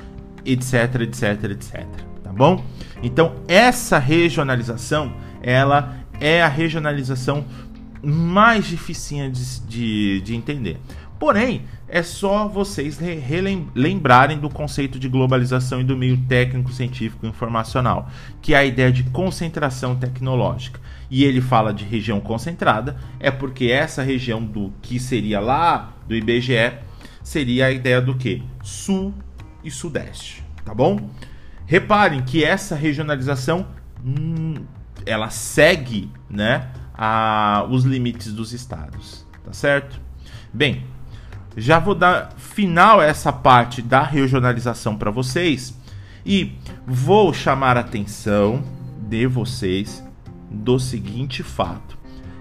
etc, 0.45 1.01
etc, 1.01 1.43
etc. 1.51 1.85
Tá 2.23 2.31
bom? 2.31 2.63
Então 3.03 3.35
essa 3.49 3.99
regionalização, 3.99 5.11
ela 5.41 5.97
é 6.19 6.41
a 6.41 6.47
regionalização 6.47 7.45
mais 8.03 8.65
difícil 8.65 9.29
de, 9.29 9.59
de, 9.61 10.21
de 10.21 10.35
entender. 10.35 10.79
Porém, 11.19 11.65
é 11.87 12.01
só 12.01 12.47
vocês 12.47 12.97
relembrarem 12.97 14.39
do 14.39 14.49
conceito 14.49 14.97
de 14.97 15.07
globalização 15.07 15.79
e 15.79 15.83
do 15.83 15.95
meio 15.95 16.17
técnico, 16.25 16.71
científico 16.71 17.25
e 17.25 17.29
informacional, 17.29 18.09
que 18.41 18.55
é 18.55 18.57
a 18.57 18.65
ideia 18.65 18.91
de 18.91 19.03
concentração 19.03 19.95
tecnológica. 19.95 20.79
E 21.11 21.23
ele 21.23 21.39
fala 21.39 21.71
de 21.71 21.83
região 21.83 22.19
concentrada, 22.19 22.97
é 23.19 23.29
porque 23.29 23.65
essa 23.65 24.01
região 24.01 24.43
do 24.43 24.73
que 24.81 24.99
seria 24.99 25.39
lá 25.39 25.93
do 26.07 26.15
IBGE 26.15 26.73
seria 27.21 27.67
a 27.67 27.71
ideia 27.71 28.01
do 28.01 28.15
que? 28.15 28.41
Sul 28.63 29.13
e 29.63 29.69
Sudeste, 29.69 30.43
tá 30.65 30.73
bom? 30.73 31.09
Reparem 31.67 32.23
que 32.23 32.43
essa 32.43 32.73
regionalização 32.73 33.67
hum, 34.03 34.55
ela 35.05 35.29
segue, 35.29 36.11
né, 36.29 36.69
a, 36.93 37.65
os 37.69 37.83
limites 37.83 38.31
dos 38.33 38.53
estados, 38.53 39.25
tá 39.43 39.53
certo? 39.53 39.99
Bem, 40.53 40.85
já 41.55 41.79
vou 41.79 41.95
dar 41.95 42.33
final 42.37 42.99
a 42.99 43.05
essa 43.05 43.31
parte 43.31 43.81
da 43.81 44.03
regionalização 44.03 44.95
para 44.95 45.11
vocês 45.11 45.77
e 46.25 46.55
vou 46.85 47.33
chamar 47.33 47.77
a 47.77 47.81
atenção 47.81 48.63
de 49.01 49.25
vocês 49.27 50.03
do 50.49 50.79
seguinte 50.79 51.43
fato. 51.43 51.97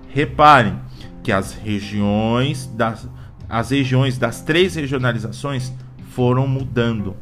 Reparem 0.09 0.79
que 1.23 1.33
as 1.33 1.53
regiões 1.53 2.67
das 2.67 3.09
as 3.49 3.71
regiões 3.71 4.17
das 4.17 4.43
três 4.43 4.77
regionalizações 4.77 5.73
foram 6.11 6.47
mudando. 6.47 7.17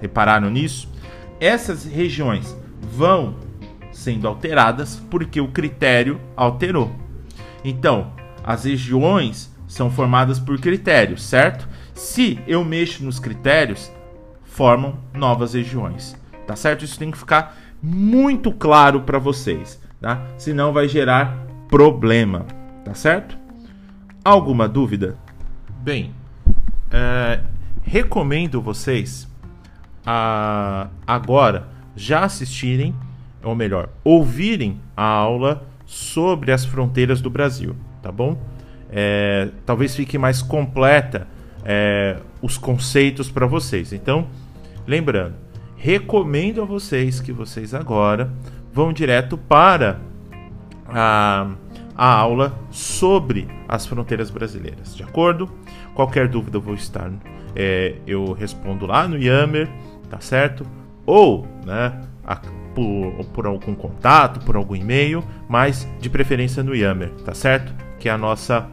Repararam 0.00 0.48
nisso? 0.48 0.88
Essas 1.38 1.84
regiões 1.84 2.56
vão 2.80 3.36
sendo 3.96 4.28
alteradas 4.28 4.96
porque 5.10 5.40
o 5.40 5.48
critério 5.48 6.20
alterou. 6.36 6.94
Então, 7.64 8.12
as 8.44 8.64
regiões 8.64 9.52
são 9.66 9.90
formadas 9.90 10.38
por 10.38 10.60
critérios, 10.60 11.24
certo? 11.24 11.66
Se 11.94 12.38
eu 12.46 12.62
mexo 12.64 13.04
nos 13.04 13.18
critérios, 13.18 13.90
formam 14.44 14.98
novas 15.14 15.54
regiões, 15.54 16.14
tá 16.46 16.54
certo? 16.54 16.84
Isso 16.84 16.98
tem 16.98 17.10
que 17.10 17.18
ficar 17.18 17.56
muito 17.82 18.52
claro 18.52 19.00
para 19.00 19.18
vocês, 19.18 19.80
tá? 20.00 20.22
Senão 20.36 20.72
vai 20.72 20.88
gerar 20.88 21.36
problema, 21.68 22.46
tá 22.84 22.94
certo? 22.94 23.36
Alguma 24.24 24.68
dúvida? 24.68 25.16
Bem, 25.82 26.14
é, 26.90 27.40
recomendo 27.82 28.60
vocês 28.60 29.26
a 30.04 30.88
agora 31.06 31.68
já 31.96 32.24
assistirem, 32.24 32.94
ou 33.46 33.54
melhor, 33.54 33.88
ouvirem 34.04 34.80
a 34.96 35.04
aula 35.04 35.66
sobre 35.86 36.52
as 36.52 36.64
fronteiras 36.64 37.20
do 37.20 37.30
Brasil, 37.30 37.74
tá 38.02 38.12
bom? 38.12 38.36
é, 38.90 39.48
talvez 39.64 39.94
fique 39.94 40.18
mais 40.18 40.42
completa 40.42 41.26
é, 41.64 42.16
os 42.40 42.56
conceitos 42.56 43.30
para 43.30 43.46
vocês. 43.46 43.92
Então, 43.92 44.28
lembrando, 44.86 45.34
recomendo 45.76 46.62
a 46.62 46.64
vocês 46.64 47.20
que 47.20 47.32
vocês 47.32 47.74
agora 47.74 48.30
vão 48.72 48.92
direto 48.92 49.36
para 49.36 49.98
a, 50.86 51.50
a 51.96 52.12
aula 52.14 52.58
sobre 52.70 53.48
as 53.68 53.86
fronteiras 53.86 54.30
brasileiras, 54.30 54.94
de 54.94 55.02
acordo? 55.02 55.50
Qualquer 55.94 56.28
dúvida 56.28 56.58
eu 56.58 56.60
vou 56.60 56.74
estar, 56.74 57.10
é, 57.54 57.96
eu 58.06 58.32
respondo 58.32 58.86
lá 58.86 59.08
no 59.08 59.18
Yammer, 59.18 59.68
tá 60.10 60.20
certo? 60.20 60.64
Ou, 61.04 61.46
né, 61.64 62.00
a, 62.24 62.40
por, 62.76 63.24
por 63.32 63.46
algum 63.46 63.74
contato, 63.74 64.44
por 64.44 64.54
algum 64.54 64.76
e-mail, 64.76 65.24
mas 65.48 65.88
de 65.98 66.10
preferência 66.10 66.62
no 66.62 66.76
Yammer, 66.76 67.08
tá 67.24 67.32
certo? 67.32 67.74
Que 67.98 68.10
é 68.10 68.12
a 68.12 68.18
nossa 68.18 68.68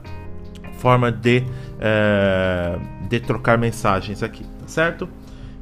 forma 0.73 1.09
de, 1.09 1.41
é, 1.79 2.77
de 3.07 3.21
trocar 3.21 3.57
mensagens 3.57 4.21
aqui, 4.21 4.43
tá 4.59 4.67
certo? 4.67 5.07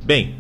Bem, 0.04 0.36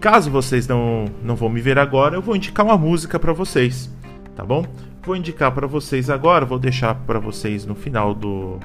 caso 0.00 0.28
vocês 0.28 0.66
não, 0.66 1.04
não 1.22 1.36
vão 1.36 1.48
me 1.48 1.60
ver 1.60 1.78
agora, 1.78 2.16
eu 2.16 2.22
vou 2.22 2.34
indicar 2.34 2.66
uma 2.66 2.76
música 2.76 3.16
para 3.16 3.32
vocês, 3.32 3.88
tá 4.34 4.44
bom? 4.44 4.66
Vou 5.04 5.14
indicar 5.14 5.52
para 5.52 5.68
vocês 5.68 6.10
agora, 6.10 6.44
vou 6.44 6.58
deixar 6.58 6.96
para 6.96 7.20
vocês 7.20 7.64
no 7.64 7.76
final 7.76 8.12
do, 8.12 8.58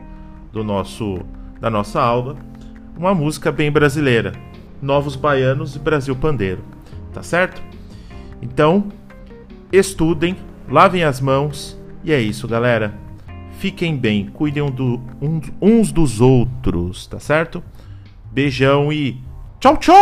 do 0.52 0.64
nosso 0.64 1.20
da 1.62 1.70
nossa 1.70 2.02
aula, 2.02 2.36
uma 2.98 3.14
música 3.14 3.52
bem 3.52 3.72
brasileira, 3.72 4.34
Novos 4.82 5.16
Baianos 5.16 5.76
e 5.76 5.80
Brasil 5.80 6.16
Pandeiro, 6.16 6.62
tá 7.14 7.24
certo? 7.24 7.65
Então, 8.46 8.90
estudem, 9.72 10.36
lavem 10.70 11.04
as 11.04 11.20
mãos 11.20 11.76
e 12.04 12.14
é 12.14 12.22
isso, 12.22 12.48
galera. 12.48 12.94
Fiquem 13.58 13.98
bem, 13.98 14.28
cuidem 14.28 14.70
do, 14.70 15.02
uns 15.60 15.92
dos 15.92 16.22
outros, 16.22 17.08
tá 17.08 17.20
certo? 17.20 17.64
Beijão 18.32 18.94
e 18.94 19.20
tchau, 19.60 19.78
tchau! 19.78 19.96